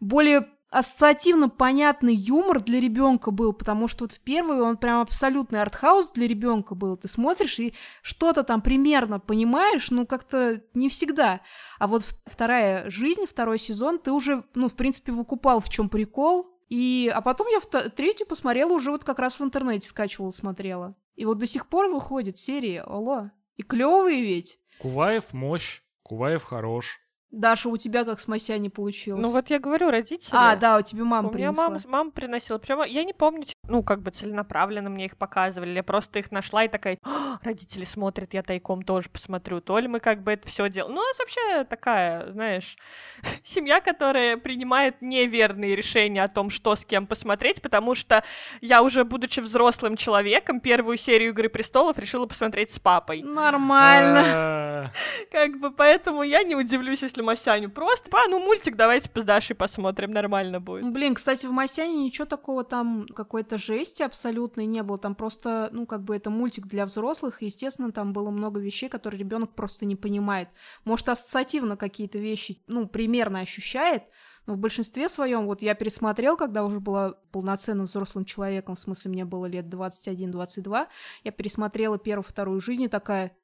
более 0.00 0.48
ассоциативно 0.74 1.48
понятный 1.48 2.16
юмор 2.16 2.60
для 2.60 2.80
ребенка 2.80 3.30
был, 3.30 3.52
потому 3.52 3.86
что 3.86 4.04
вот 4.04 4.12
в 4.12 4.18
первый 4.18 4.60
он 4.60 4.76
прям 4.76 5.00
абсолютный 5.00 5.62
артхаус 5.62 6.10
для 6.12 6.26
ребенка 6.26 6.74
был. 6.74 6.96
Ты 6.96 7.06
смотришь 7.06 7.60
и 7.60 7.74
что-то 8.02 8.42
там 8.42 8.60
примерно 8.60 9.20
понимаешь, 9.20 9.92
ну 9.92 10.04
как-то 10.04 10.62
не 10.74 10.88
всегда. 10.88 11.40
А 11.78 11.86
вот 11.86 12.02
вторая 12.26 12.90
жизнь, 12.90 13.24
второй 13.24 13.58
сезон, 13.58 14.00
ты 14.00 14.10
уже, 14.10 14.44
ну, 14.56 14.68
в 14.68 14.74
принципе, 14.74 15.12
выкупал, 15.12 15.60
в 15.60 15.68
чем 15.68 15.88
прикол. 15.88 16.50
И, 16.68 17.10
а 17.14 17.20
потом 17.20 17.46
я 17.46 17.60
в 17.60 17.66
третью 17.66 18.26
посмотрела 18.26 18.72
уже 18.72 18.90
вот 18.90 19.04
как 19.04 19.20
раз 19.20 19.38
в 19.38 19.44
интернете 19.44 19.88
скачивала, 19.88 20.32
смотрела. 20.32 20.96
И 21.14 21.24
вот 21.24 21.38
до 21.38 21.46
сих 21.46 21.68
пор 21.68 21.88
выходит 21.88 22.36
серии, 22.36 22.82
алло. 22.84 23.30
И 23.56 23.62
клевые 23.62 24.22
ведь. 24.22 24.58
Куваев 24.80 25.32
мощь, 25.32 25.82
Куваев 26.02 26.42
хорош. 26.42 26.98
Даша, 27.34 27.68
у 27.68 27.76
тебя 27.76 28.04
как 28.04 28.20
с 28.20 28.28
Мася 28.28 28.56
не 28.58 28.70
получилось? 28.70 29.22
Ну 29.22 29.30
вот 29.32 29.50
я 29.50 29.58
говорю, 29.58 29.90
родители. 29.90 30.30
А, 30.32 30.56
да, 30.56 30.78
у 30.78 30.82
тебя 30.82 31.04
мама 31.04 31.28
у 31.28 31.32
принесла. 31.32 31.52
меня 31.52 31.70
мама, 31.70 31.82
мама 31.86 32.10
приносила. 32.10 32.58
Причем 32.58 32.82
я 32.84 33.04
не 33.04 33.12
помню, 33.12 33.44
ну, 33.68 33.82
как 33.82 34.02
бы 34.02 34.10
целенаправленно 34.10 34.90
мне 34.90 35.06
их 35.06 35.16
показывали. 35.16 35.70
Я 35.70 35.82
просто 35.82 36.18
их 36.18 36.30
нашла 36.30 36.64
и 36.64 36.68
такая, 36.68 36.98
родители 37.42 37.84
смотрят, 37.84 38.34
я 38.34 38.42
тайком 38.42 38.82
тоже 38.82 39.08
посмотрю. 39.08 39.60
То 39.60 39.78
ли 39.78 39.88
мы 39.88 40.00
как 40.00 40.22
бы 40.22 40.32
это 40.32 40.48
все 40.48 40.68
делаем. 40.68 40.94
Ну, 40.94 41.00
у 41.00 41.04
нас 41.04 41.18
вообще 41.18 41.64
такая, 41.64 42.30
знаешь, 42.32 42.76
семья, 43.44 43.80
которая 43.80 44.36
принимает 44.36 45.00
неверные 45.00 45.76
решения 45.76 46.22
о 46.22 46.28
том, 46.28 46.50
что 46.50 46.76
с 46.76 46.84
кем 46.84 47.06
посмотреть, 47.06 47.62
потому 47.62 47.94
что 47.94 48.22
я 48.60 48.82
уже, 48.82 49.04
будучи 49.04 49.40
взрослым 49.40 49.96
человеком, 49.96 50.60
первую 50.60 50.96
серию 50.96 51.30
Игры 51.30 51.48
престолов 51.48 51.98
решила 51.98 52.26
посмотреть 52.26 52.70
с 52.70 52.78
папой. 52.78 53.22
Нормально. 53.22 54.92
Как 55.30 55.58
бы, 55.58 55.70
поэтому 55.70 56.22
я 56.22 56.42
не 56.42 56.54
удивлюсь, 56.54 57.02
если 57.02 57.22
Масяню 57.22 57.70
просто, 57.70 58.10
а, 58.12 58.28
ну, 58.28 58.38
мультик 58.38 58.76
давайте 58.76 59.10
с 59.14 59.24
Дашей 59.24 59.56
посмотрим, 59.56 60.12
нормально 60.12 60.60
будет. 60.60 60.92
Блин, 60.92 61.14
кстати, 61.14 61.46
в 61.46 61.50
Масяне 61.50 62.04
ничего 62.04 62.26
такого 62.26 62.64
там, 62.64 63.06
какой-то 63.14 63.53
жести 63.58 64.02
абсолютной 64.02 64.66
не 64.66 64.82
было, 64.82 64.98
там 64.98 65.14
просто, 65.14 65.68
ну, 65.72 65.86
как 65.86 66.02
бы 66.02 66.16
это 66.16 66.30
мультик 66.30 66.66
для 66.66 66.86
взрослых, 66.86 67.42
и, 67.42 67.46
естественно, 67.46 67.92
там 67.92 68.12
было 68.12 68.30
много 68.30 68.60
вещей, 68.60 68.88
которые 68.88 69.18
ребенок 69.18 69.54
просто 69.54 69.84
не 69.84 69.96
понимает. 69.96 70.48
Может, 70.84 71.08
ассоциативно 71.08 71.76
какие-то 71.76 72.18
вещи, 72.18 72.62
ну, 72.66 72.86
примерно 72.86 73.40
ощущает, 73.40 74.04
но 74.46 74.54
в 74.54 74.58
большинстве 74.58 75.08
своем, 75.08 75.46
вот 75.46 75.62
я 75.62 75.74
пересмотрел, 75.74 76.36
когда 76.36 76.64
уже 76.64 76.80
была 76.80 77.12
полноценным 77.32 77.86
взрослым 77.86 78.24
человеком, 78.24 78.74
в 78.74 78.80
смысле 78.80 79.10
мне 79.10 79.24
было 79.24 79.46
лет 79.46 79.66
21-22, 79.66 80.86
я 81.24 81.32
пересмотрела 81.32 81.98
первую, 81.98 82.24
вторую 82.24 82.60
жизнь 82.60 82.82
и 82.82 82.88
такая, 82.88 83.36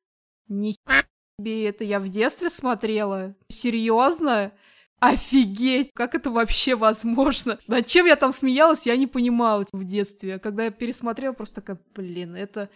ни 0.48 0.74
себе 1.38 1.66
это 1.66 1.84
я 1.84 2.00
в 2.00 2.08
детстве 2.08 2.50
смотрела? 2.50 3.34
Серьезно? 3.48 4.52
Офигеть, 5.00 5.90
как 5.94 6.14
это 6.14 6.30
вообще 6.30 6.76
возможно? 6.76 7.58
Над 7.66 7.86
чем 7.86 8.06
я 8.06 8.16
там 8.16 8.32
смеялась, 8.32 8.86
я 8.86 8.96
не 8.96 9.06
понимала 9.06 9.64
в 9.72 9.84
детстве. 9.84 10.38
Когда 10.38 10.64
я 10.64 10.70
пересмотрела, 10.70 11.32
просто 11.32 11.56
такая, 11.56 11.80
блин, 11.94 12.36
это 12.36 12.68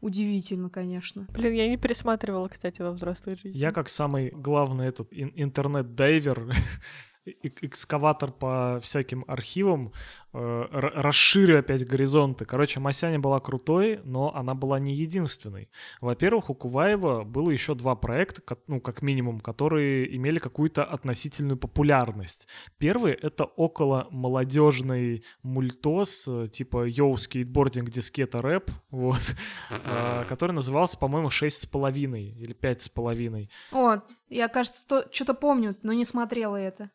удивительно, 0.00 0.70
конечно. 0.70 1.26
Блин, 1.30 1.52
я 1.52 1.68
не 1.68 1.76
пересматривала, 1.76 2.48
кстати, 2.48 2.80
во 2.80 2.92
взрослой 2.92 3.36
жизни. 3.36 3.58
Я 3.58 3.72
как 3.72 3.88
самый 3.88 4.30
главный 4.30 4.86
этот 4.86 5.08
интернет-дайвер 5.12 6.54
экскаватор 7.60 8.30
по 8.32 8.78
всяким 8.82 9.24
архивам, 9.26 9.92
э, 10.32 10.64
расширю 10.70 11.58
опять 11.58 11.86
горизонты. 11.86 12.44
Короче, 12.44 12.80
Масяня 12.80 13.18
была 13.18 13.40
крутой, 13.40 14.00
но 14.04 14.34
она 14.34 14.54
была 14.54 14.78
не 14.78 14.94
единственной. 14.94 15.68
Во-первых, 16.00 16.50
у 16.50 16.54
Куваева 16.54 17.24
было 17.24 17.50
еще 17.50 17.74
два 17.74 17.96
проекта, 17.96 18.42
ну, 18.66 18.80
как 18.80 19.02
минимум, 19.02 19.40
которые 19.40 20.14
имели 20.16 20.38
какую-то 20.38 20.84
относительную 20.84 21.56
популярность. 21.56 22.48
Первый— 22.78 23.12
это 23.22 23.44
около 23.44 24.06
молодежный 24.10 25.24
мультос, 25.42 26.28
э, 26.28 26.48
типа 26.48 26.86
йоу, 26.86 27.16
скейтбординг, 27.16 27.90
дискета, 27.90 28.42
рэп, 28.42 28.70
вот, 28.90 29.34
э, 29.70 30.24
который 30.28 30.52
назывался, 30.52 30.98
по-моему, 30.98 31.30
«Шесть 31.30 31.62
с 31.62 31.66
половиной» 31.66 32.30
или 32.30 32.52
«Пять 32.52 32.82
с 32.82 32.88
половиной». 32.88 33.50
О, 33.72 34.00
я, 34.28 34.48
кажется, 34.48 35.06
что-то 35.10 35.34
помню, 35.34 35.76
но 35.82 35.92
не 35.92 36.04
смотрела 36.04 36.56
это. 36.56 36.90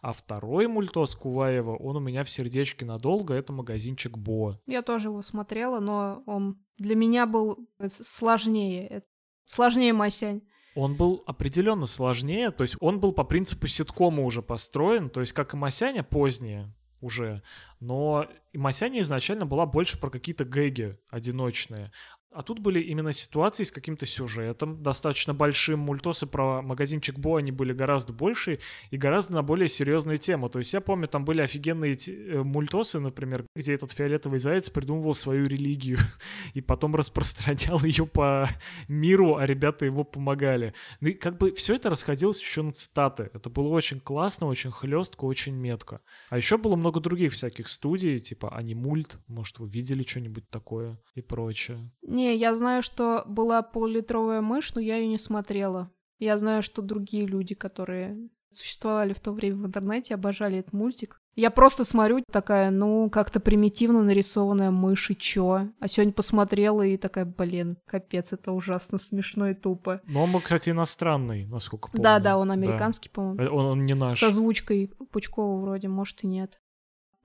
А 0.00 0.12
второй 0.12 0.66
мультос 0.66 1.14
Куваева, 1.14 1.76
он 1.76 1.96
у 1.96 2.00
меня 2.00 2.24
в 2.24 2.30
сердечке 2.30 2.84
надолго, 2.84 3.34
это 3.34 3.52
магазинчик 3.52 4.16
Бо. 4.16 4.60
Я 4.66 4.82
тоже 4.82 5.08
его 5.08 5.22
смотрела, 5.22 5.80
но 5.80 6.22
он 6.26 6.58
для 6.78 6.96
меня 6.96 7.26
был 7.26 7.68
сложнее. 7.88 9.02
Сложнее 9.44 9.92
Масянь. 9.92 10.42
Он 10.74 10.94
был 10.94 11.22
определенно 11.26 11.86
сложнее, 11.86 12.50
то 12.50 12.62
есть 12.62 12.76
он 12.80 13.00
был 13.00 13.12
по 13.12 13.24
принципу 13.24 13.66
ситкома 13.66 14.22
уже 14.22 14.42
построен, 14.42 15.08
то 15.08 15.20
есть 15.20 15.32
как 15.32 15.54
и 15.54 15.56
Масяня 15.56 16.02
позднее 16.02 16.74
уже, 17.00 17.42
но 17.80 18.26
Масяня 18.52 19.00
изначально 19.00 19.46
была 19.46 19.64
больше 19.64 19.98
про 19.98 20.10
какие-то 20.10 20.44
гэги 20.44 20.98
одиночные, 21.08 21.92
а 22.36 22.42
тут 22.42 22.58
были 22.58 22.80
именно 22.80 23.14
ситуации 23.14 23.64
с 23.64 23.70
каким-то 23.70 24.04
сюжетом, 24.04 24.82
достаточно 24.82 25.32
большим. 25.32 25.80
Мультосы 25.80 26.26
про 26.26 26.60
магазинчик 26.60 27.18
Бо, 27.18 27.38
они 27.38 27.50
были 27.50 27.72
гораздо 27.72 28.12
больше 28.12 28.58
и 28.90 28.98
гораздо 28.98 29.36
на 29.36 29.42
более 29.42 29.68
серьезную 29.68 30.18
тему. 30.18 30.50
То 30.50 30.58
есть 30.58 30.74
я 30.74 30.82
помню, 30.82 31.08
там 31.08 31.24
были 31.24 31.40
офигенные 31.40 31.96
э, 31.96 32.42
мультосы, 32.42 33.00
например, 33.00 33.46
где 33.56 33.72
этот 33.72 33.90
фиолетовый 33.92 34.38
заяц 34.38 34.68
придумывал 34.68 35.14
свою 35.14 35.46
религию 35.46 35.96
и 36.52 36.60
потом 36.60 36.94
распространял 36.94 37.82
ее 37.82 38.06
по 38.06 38.46
миру, 38.86 39.36
а 39.36 39.46
ребята 39.46 39.86
его 39.86 40.04
помогали. 40.04 40.74
Ну 41.00 41.08
и 41.08 41.12
как 41.14 41.38
бы 41.38 41.52
все 41.52 41.76
это 41.76 41.88
расходилось 41.88 42.42
еще 42.42 42.60
на 42.60 42.72
цитаты. 42.72 43.30
Это 43.32 43.48
было 43.48 43.68
очень 43.68 43.98
классно, 43.98 44.46
очень 44.46 44.72
хлестко, 44.72 45.24
очень 45.24 45.54
метко. 45.54 46.02
А 46.28 46.36
еще 46.36 46.58
было 46.58 46.76
много 46.76 47.00
других 47.00 47.32
всяких 47.32 47.70
студий, 47.70 48.20
типа 48.20 48.54
Анимульт, 48.54 49.18
может, 49.26 49.58
вы 49.58 49.70
видели 49.70 50.02
что-нибудь 50.02 50.50
такое 50.50 51.00
и 51.14 51.22
прочее. 51.22 51.90
Не, 52.02 52.25
не, 52.26 52.36
я 52.36 52.54
знаю, 52.54 52.82
что 52.82 53.24
была 53.26 53.62
полулитровая 53.62 54.40
мышь, 54.40 54.74
но 54.74 54.80
я 54.80 54.96
ее 54.96 55.08
не 55.08 55.18
смотрела. 55.18 55.90
Я 56.18 56.38
знаю, 56.38 56.62
что 56.62 56.82
другие 56.82 57.26
люди, 57.26 57.54
которые 57.54 58.28
существовали 58.50 59.12
в 59.12 59.20
то 59.20 59.32
время 59.32 59.56
в 59.62 59.66
интернете, 59.66 60.14
обожали 60.14 60.58
этот 60.58 60.72
мультик. 60.72 61.20
Я 61.34 61.50
просто 61.50 61.84
смотрю, 61.84 62.24
такая, 62.32 62.70
ну, 62.70 63.10
как-то 63.10 63.40
примитивно 63.40 64.02
нарисованная 64.02 64.70
мышь, 64.70 65.10
и 65.10 65.16
чё? 65.16 65.68
А 65.78 65.88
сегодня 65.88 66.14
посмотрела 66.14 66.80
и 66.80 66.96
такая, 66.96 67.26
блин, 67.26 67.76
капец, 67.86 68.32
это 68.32 68.52
ужасно 68.52 68.98
смешно 68.98 69.50
и 69.50 69.54
тупо. 69.54 70.00
Но 70.06 70.24
он, 70.24 70.40
кстати, 70.40 70.70
иностранный, 70.70 71.44
насколько 71.46 71.90
помню. 71.90 72.02
Да-да, 72.02 72.38
он 72.38 72.50
американский, 72.50 73.10
да. 73.10 73.14
по-моему. 73.14 73.42
Э, 73.42 73.48
он, 73.50 73.66
он 73.66 73.82
не 73.82 73.94
наш. 73.94 74.18
С 74.18 74.22
озвучкой 74.22 74.94
Пучкова 75.12 75.60
вроде, 75.60 75.88
может 75.88 76.24
и 76.24 76.26
нет. 76.26 76.58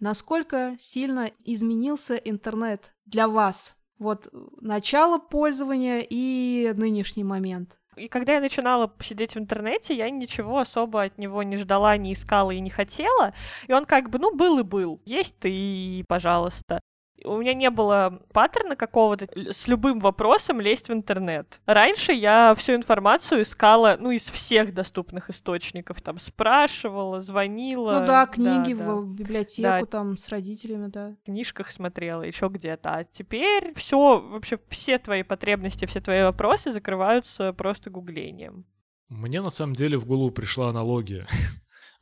Насколько 0.01 0.75
сильно 0.77 1.31
изменился 1.45 2.15
интернет 2.15 2.93
для 3.05 3.29
вас? 3.29 3.77
Вот 4.01 4.29
начало 4.59 5.19
пользования 5.19 6.03
и 6.09 6.73
нынешний 6.75 7.23
момент. 7.23 7.77
И 7.95 8.07
когда 8.07 8.33
я 8.33 8.41
начинала 8.41 8.91
сидеть 8.99 9.35
в 9.35 9.37
интернете, 9.37 9.95
я 9.95 10.09
ничего 10.09 10.57
особо 10.57 11.03
от 11.03 11.19
него 11.19 11.43
не 11.43 11.55
ждала, 11.55 11.95
не 11.97 12.13
искала 12.13 12.49
и 12.49 12.59
не 12.59 12.71
хотела. 12.71 13.35
И 13.67 13.73
он 13.73 13.85
как 13.85 14.09
бы, 14.09 14.17
ну, 14.17 14.35
был 14.35 14.57
и 14.57 14.63
был. 14.63 15.03
Есть 15.05 15.37
ты, 15.37 16.03
пожалуйста 16.07 16.81
у 17.25 17.37
меня 17.37 17.53
не 17.53 17.69
было 17.69 18.21
паттерна 18.33 18.75
какого-то 18.75 19.27
с 19.51 19.67
любым 19.67 19.99
вопросом 19.99 20.61
лезть 20.61 20.89
в 20.89 20.93
интернет. 20.93 21.59
Раньше 21.65 22.11
я 22.13 22.53
всю 22.55 22.75
информацию 22.75 23.43
искала, 23.43 23.97
ну, 23.99 24.11
из 24.11 24.29
всех 24.29 24.73
доступных 24.73 25.29
источников, 25.29 26.01
там, 26.01 26.19
спрашивала, 26.19 27.21
звонила. 27.21 27.99
Ну 27.99 28.05
да, 28.05 28.25
книги 28.25 28.73
да, 28.73 28.85
в 28.85 29.05
да. 29.05 29.23
библиотеку, 29.23 29.85
да. 29.85 29.85
там, 29.85 30.17
с 30.17 30.29
родителями, 30.29 30.87
да. 30.87 31.15
В 31.21 31.25
книжках 31.25 31.71
смотрела, 31.71 32.23
еще 32.23 32.47
где-то. 32.47 32.89
А 32.95 33.03
теперь 33.03 33.73
все, 33.75 34.19
вообще 34.19 34.59
все 34.69 34.97
твои 34.97 35.23
потребности, 35.23 35.85
все 35.85 36.01
твои 36.01 36.23
вопросы 36.23 36.71
закрываются 36.71 37.53
просто 37.53 37.89
гуглением. 37.89 38.65
Мне 39.09 39.41
на 39.41 39.49
самом 39.49 39.73
деле 39.73 39.97
в 39.97 40.05
голову 40.05 40.31
пришла 40.31 40.69
аналогия. 40.69 41.27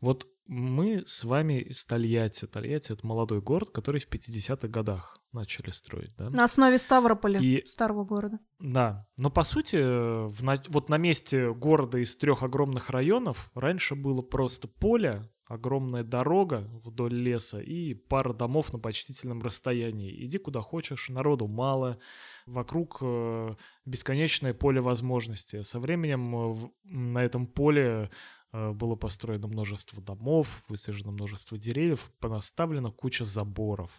Вот 0.02 0.28
мы 0.50 1.04
с 1.06 1.24
вами 1.26 1.62
из 1.62 1.86
Тольятти. 1.86 2.48
Тольятти— 2.48 2.92
это 2.94 3.06
молодой 3.06 3.40
город, 3.40 3.70
который 3.70 4.02
в 4.02 4.10
50-х 4.10 4.68
годах 4.68 5.22
начали 5.32 5.70
строить, 5.70 6.16
да? 6.18 6.28
На 6.32 6.46
основе 6.46 6.80
Ставрополя, 6.80 7.40
и... 7.40 7.64
старого 7.68 8.04
города. 8.04 8.40
Да, 8.58 9.08
но 9.16 9.30
по 9.30 9.44
сути, 9.44 9.76
в 9.78 10.44
на... 10.44 10.62
вот 10.70 10.90
на 10.90 10.98
месте 10.98 11.54
города 11.54 12.00
из 12.00 12.16
трех 12.18 12.42
огромных 12.42 12.90
районов 12.90 13.52
раньше 13.54 13.94
было 13.94 14.24
просто 14.24 14.68
поле, 14.68 15.30
огромная 15.46 16.04
дорога 16.04 16.68
вдоль 16.84 17.14
леса 17.14 17.60
и 17.60 17.94
пара 17.94 18.34
домов 18.34 18.74
на 18.74 18.80
почтительном 18.80 19.44
расстоянии. 19.44 20.26
Иди 20.26 20.40
куда 20.40 20.62
хочешь, 20.62 21.10
народу 21.10 21.48
мало, 21.48 22.00
вокруг 22.48 22.98
э, 23.02 23.56
бесконечное 23.86 24.56
поле 24.56 24.82
возможностей. 24.82 25.64
Со 25.64 25.80
временем 25.80 26.36
э, 26.36 26.70
на 26.86 27.24
этом 27.24 27.46
поле 27.46 27.84
Э, 27.92 28.10
было 28.52 28.96
построено 28.96 29.48
множество 29.48 30.02
домов, 30.02 30.64
высажено 30.70 31.12
множество 31.12 31.58
деревьев, 31.58 32.12
понаставлена 32.20 32.92
куча 32.92 33.26
заборов. 33.26 33.92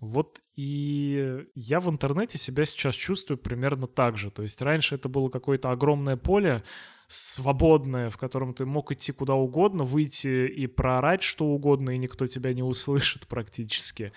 Вот 0.00 0.40
и 0.54 1.46
я 1.54 1.80
в 1.80 1.88
интернете 1.88 2.36
себя 2.36 2.64
сейчас 2.64 2.94
чувствую 2.94 3.38
примерно 3.38 3.86
так 3.86 4.18
же. 4.18 4.30
То 4.30 4.42
есть 4.42 4.60
раньше 4.60 4.96
это 4.96 5.08
было 5.08 5.28
какое-то 5.28 5.70
огромное 5.70 6.16
поле, 6.16 6.62
свободное, 7.06 8.10
в 8.10 8.16
котором 8.16 8.54
ты 8.54 8.66
мог 8.66 8.90
идти 8.92 9.12
куда 9.12 9.34
угодно, 9.34 9.84
выйти 9.84 10.46
и 10.46 10.66
проорать 10.66 11.22
что 11.22 11.46
угодно, 11.46 11.90
и 11.90 11.98
никто 11.98 12.26
тебя 12.26 12.52
не 12.52 12.62
услышит 12.62 13.26
практически. 13.28 14.12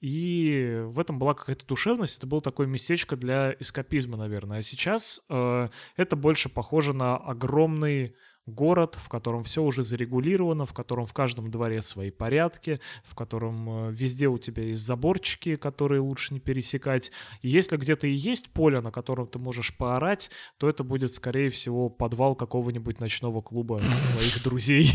И 0.00 0.82
в 0.86 0.98
этом 0.98 1.18
была 1.18 1.34
какая-то 1.34 1.66
душевность, 1.66 2.18
это 2.18 2.26
было 2.26 2.40
такое 2.40 2.66
местечко 2.66 3.16
для 3.16 3.54
эскапизма, 3.60 4.16
наверное. 4.16 4.58
А 4.58 4.62
сейчас 4.62 5.20
э, 5.28 5.68
это 5.96 6.16
больше 6.16 6.48
похоже 6.48 6.94
на 6.94 7.16
огромный 7.16 8.14
город, 8.46 8.96
в 9.00 9.08
котором 9.08 9.42
все 9.42 9.62
уже 9.62 9.82
зарегулировано, 9.82 10.66
в 10.66 10.72
котором 10.72 11.06
в 11.06 11.12
каждом 11.12 11.50
дворе 11.50 11.82
свои 11.82 12.10
порядки, 12.10 12.80
в 13.04 13.14
котором 13.14 13.88
э, 13.88 13.92
везде 13.92 14.28
у 14.28 14.38
тебя 14.38 14.64
есть 14.64 14.82
заборчики, 14.82 15.56
которые 15.56 16.00
лучше 16.00 16.34
не 16.34 16.40
пересекать. 16.40 17.12
И 17.42 17.48
если 17.48 17.76
где-то 17.76 18.06
и 18.06 18.12
есть 18.12 18.50
поле, 18.52 18.80
на 18.80 18.90
котором 18.90 19.26
ты 19.26 19.38
можешь 19.38 19.76
поорать, 19.76 20.30
то 20.58 20.68
это 20.68 20.84
будет, 20.84 21.12
скорее 21.12 21.50
всего, 21.50 21.88
подвал 21.88 22.34
какого-нибудь 22.34 23.00
ночного 23.00 23.40
клуба 23.40 23.78
твоих 24.12 24.42
друзей 24.42 24.90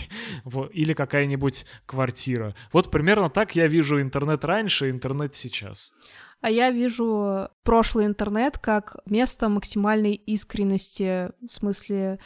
или 0.74 0.94
какая-нибудь 0.94 1.66
квартира. 1.86 2.56
Вот 2.72 2.92
примерно 2.92 3.30
так 3.30 3.56
я 3.56 3.68
вижу 3.68 4.02
интернет 4.02 4.44
раньше, 4.46 4.90
интернет 4.90 5.36
сейчас. 5.36 5.94
А 6.46 6.50
я 6.52 6.70
вижу 6.70 7.50
прошлый 7.64 8.06
интернет 8.06 8.60
как 8.60 8.98
место 9.08 9.50
максимальной 9.50 10.14
искренности, 10.14 11.32
в 11.42 11.50
смысле, 11.50 12.20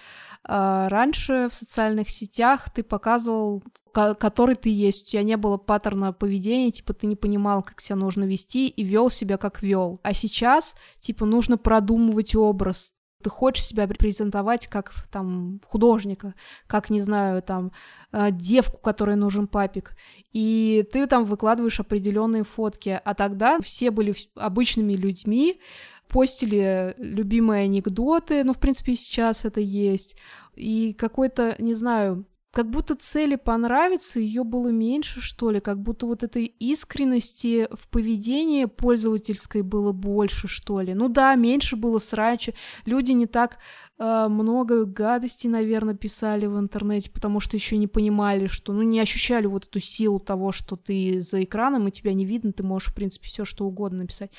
а, 0.44 0.90
раньше 0.90 1.48
в 1.50 1.56
социальных 1.56 2.10
сетях 2.10 2.70
ты 2.70 2.84
показывал, 2.84 3.64
который 3.94 4.56
ты 4.56 4.72
есть, 4.72 5.04
у 5.04 5.06
тебя 5.06 5.24
не 5.24 5.38
было 5.38 5.56
паттерна 5.56 6.12
поведения, 6.12 6.70
типа 6.70 6.92
ты 6.94 7.08
не 7.08 7.16
понимал, 7.16 7.64
как 7.64 7.80
себя 7.80 7.96
нужно 7.96 8.26
вести 8.26 8.68
и 8.68 8.84
вел 8.84 9.10
себя 9.10 9.38
как 9.38 9.62
вел. 9.62 10.02
А 10.04 10.14
сейчас, 10.14 10.76
типа, 11.00 11.26
нужно 11.26 11.58
продумывать 11.58 12.36
образ, 12.36 12.92
ты 13.22 13.30
хочешь 13.30 13.66
себя 13.66 13.88
презентовать 13.88 14.68
как 14.68 14.94
там 15.12 15.60
художника, 15.66 16.36
как, 16.68 16.90
не 16.90 17.02
знаю, 17.02 17.42
там 17.42 17.72
э, 18.12 18.32
девку, 18.32 18.80
которой 18.80 19.16
нужен 19.18 19.48
папик, 19.48 19.96
и 20.32 20.88
ты 20.92 21.06
там 21.06 21.26
выкладываешь 21.26 21.80
определенные 21.80 22.44
фотки, 22.44 23.00
а 23.04 23.14
тогда 23.14 23.60
все 23.60 23.92
были 23.92 24.16
обычными 24.36 24.94
людьми, 24.94 25.60
постили 26.08 26.96
любимые 26.98 27.66
анекдоты, 27.66 28.44
ну, 28.44 28.54
в 28.54 28.60
принципе, 28.60 28.94
и 28.94 28.96
сейчас 28.96 29.44
это 29.44 29.60
есть, 29.60 30.16
и 30.56 30.94
какой-то, 30.94 31.56
не 31.60 31.74
знаю, 31.74 32.26
как 32.52 32.70
будто 32.70 32.96
цели 32.96 33.36
понравиться 33.36 34.20
ее 34.20 34.44
было 34.44 34.70
меньше, 34.70 35.22
что 35.22 35.52
ли, 35.52 35.60
как 35.60 35.80
будто 35.80 36.08
вот 36.08 36.24
этой 36.24 36.46
искренности 36.46 37.68
в 37.72 37.88
поведении 37.90 38.66
пользовательской 38.66 39.62
было 39.62 39.92
больше, 39.92 40.48
что 40.48 40.82
ли. 40.82 40.96
Ну 40.96 41.10
да, 41.10 41.36
меньше 41.36 41.76
было 41.76 42.00
срача, 42.00 42.54
люди 42.86 43.12
не 43.12 43.28
так 43.28 43.60
э, 44.00 44.28
много 44.30 44.86
гадостей, 44.86 45.48
наверное, 45.48 45.94
писали 45.94 46.48
в 46.48 46.58
интернете, 46.58 47.12
потому 47.12 47.40
что 47.40 47.56
еще 47.56 47.78
не 47.78 47.88
понимали, 47.88 48.48
что, 48.48 48.74
ну, 48.74 48.82
не 48.82 49.00
ощущали 49.00 49.46
вот 49.46 49.66
эту 49.66 49.80
силу 49.80 50.20
того, 50.20 50.52
что 50.52 50.76
ты 50.76 51.22
за 51.22 51.44
экраном, 51.44 51.88
и 51.88 51.92
тебя 51.92 52.14
не 52.14 52.26
видно, 52.26 52.52
ты 52.52 52.64
можешь, 52.64 52.90
в 52.90 52.96
принципе, 52.96 53.28
все 53.28 53.46
что 53.46 53.66
угодно 53.66 54.00
написать. 54.00 54.32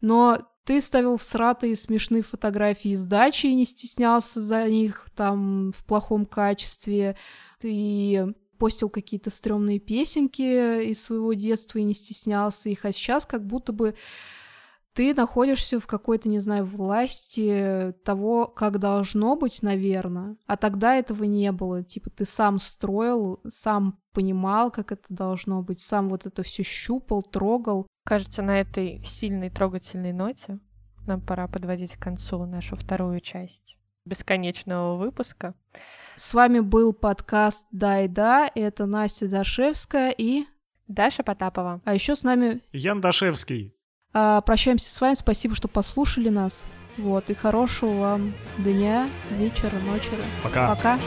Но 0.00 0.38
ты 0.66 0.80
ставил 0.80 1.16
в 1.16 1.22
сратые 1.22 1.76
смешные 1.76 2.22
фотографии 2.22 2.90
из 2.90 3.06
дачи 3.06 3.46
и 3.46 3.54
не 3.54 3.64
стеснялся 3.64 4.40
за 4.40 4.68
них 4.68 5.06
там 5.14 5.70
в 5.72 5.84
плохом 5.84 6.26
качестве. 6.26 7.16
Ты 7.60 8.34
постил 8.58 8.90
какие-то 8.90 9.30
стрёмные 9.30 9.78
песенки 9.78 10.90
из 10.90 11.02
своего 11.02 11.34
детства 11.34 11.78
и 11.78 11.84
не 11.84 11.94
стеснялся 11.94 12.68
их, 12.68 12.84
а 12.84 12.90
сейчас 12.90 13.26
как 13.26 13.46
будто 13.46 13.72
бы 13.72 13.94
ты 14.96 15.12
находишься 15.12 15.78
в 15.78 15.86
какой-то, 15.86 16.30
не 16.30 16.38
знаю, 16.38 16.64
власти 16.64 17.94
того, 18.02 18.46
как 18.46 18.78
должно 18.78 19.36
быть, 19.36 19.62
наверное. 19.62 20.36
А 20.46 20.56
тогда 20.56 20.96
этого 20.96 21.24
не 21.24 21.52
было. 21.52 21.84
Типа 21.84 22.08
ты 22.08 22.24
сам 22.24 22.58
строил, 22.58 23.40
сам 23.46 23.98
понимал, 24.14 24.70
как 24.70 24.92
это 24.92 25.04
должно 25.10 25.60
быть, 25.60 25.80
сам 25.80 26.08
вот 26.08 26.24
это 26.24 26.42
все 26.42 26.62
щупал, 26.62 27.22
трогал. 27.22 27.86
Кажется, 28.04 28.40
на 28.40 28.58
этой 28.58 29.04
сильной 29.04 29.50
трогательной 29.50 30.14
ноте 30.14 30.60
нам 31.06 31.20
пора 31.20 31.46
подводить 31.46 31.96
к 31.96 32.02
концу 32.02 32.46
нашу 32.46 32.74
вторую 32.74 33.20
часть 33.20 33.76
бесконечного 34.06 34.96
выпуска. 34.96 35.54
С 36.16 36.32
вами 36.32 36.60
был 36.60 36.94
подкаст 36.94 37.66
«Да 37.70 38.00
и 38.00 38.08
да». 38.08 38.50
Это 38.54 38.86
Настя 38.86 39.28
Дашевская 39.28 40.10
и... 40.16 40.46
Даша 40.88 41.24
Потапова. 41.24 41.82
А 41.84 41.94
еще 41.94 42.14
с 42.14 42.22
нами... 42.22 42.62
Ян 42.72 43.00
Дашевский. 43.00 43.75
А, 44.18 44.40
прощаемся 44.40 44.90
с 44.90 44.98
вами. 44.98 45.12
Спасибо, 45.12 45.54
что 45.54 45.68
послушали 45.68 46.30
нас. 46.30 46.64
Вот. 46.96 47.28
И 47.28 47.34
хорошего 47.34 48.00
вам 48.00 48.32
дня, 48.56 49.10
вечера, 49.32 49.78
ночи. 49.84 50.10
Пока. 50.42 50.74
Пока. 50.74 50.98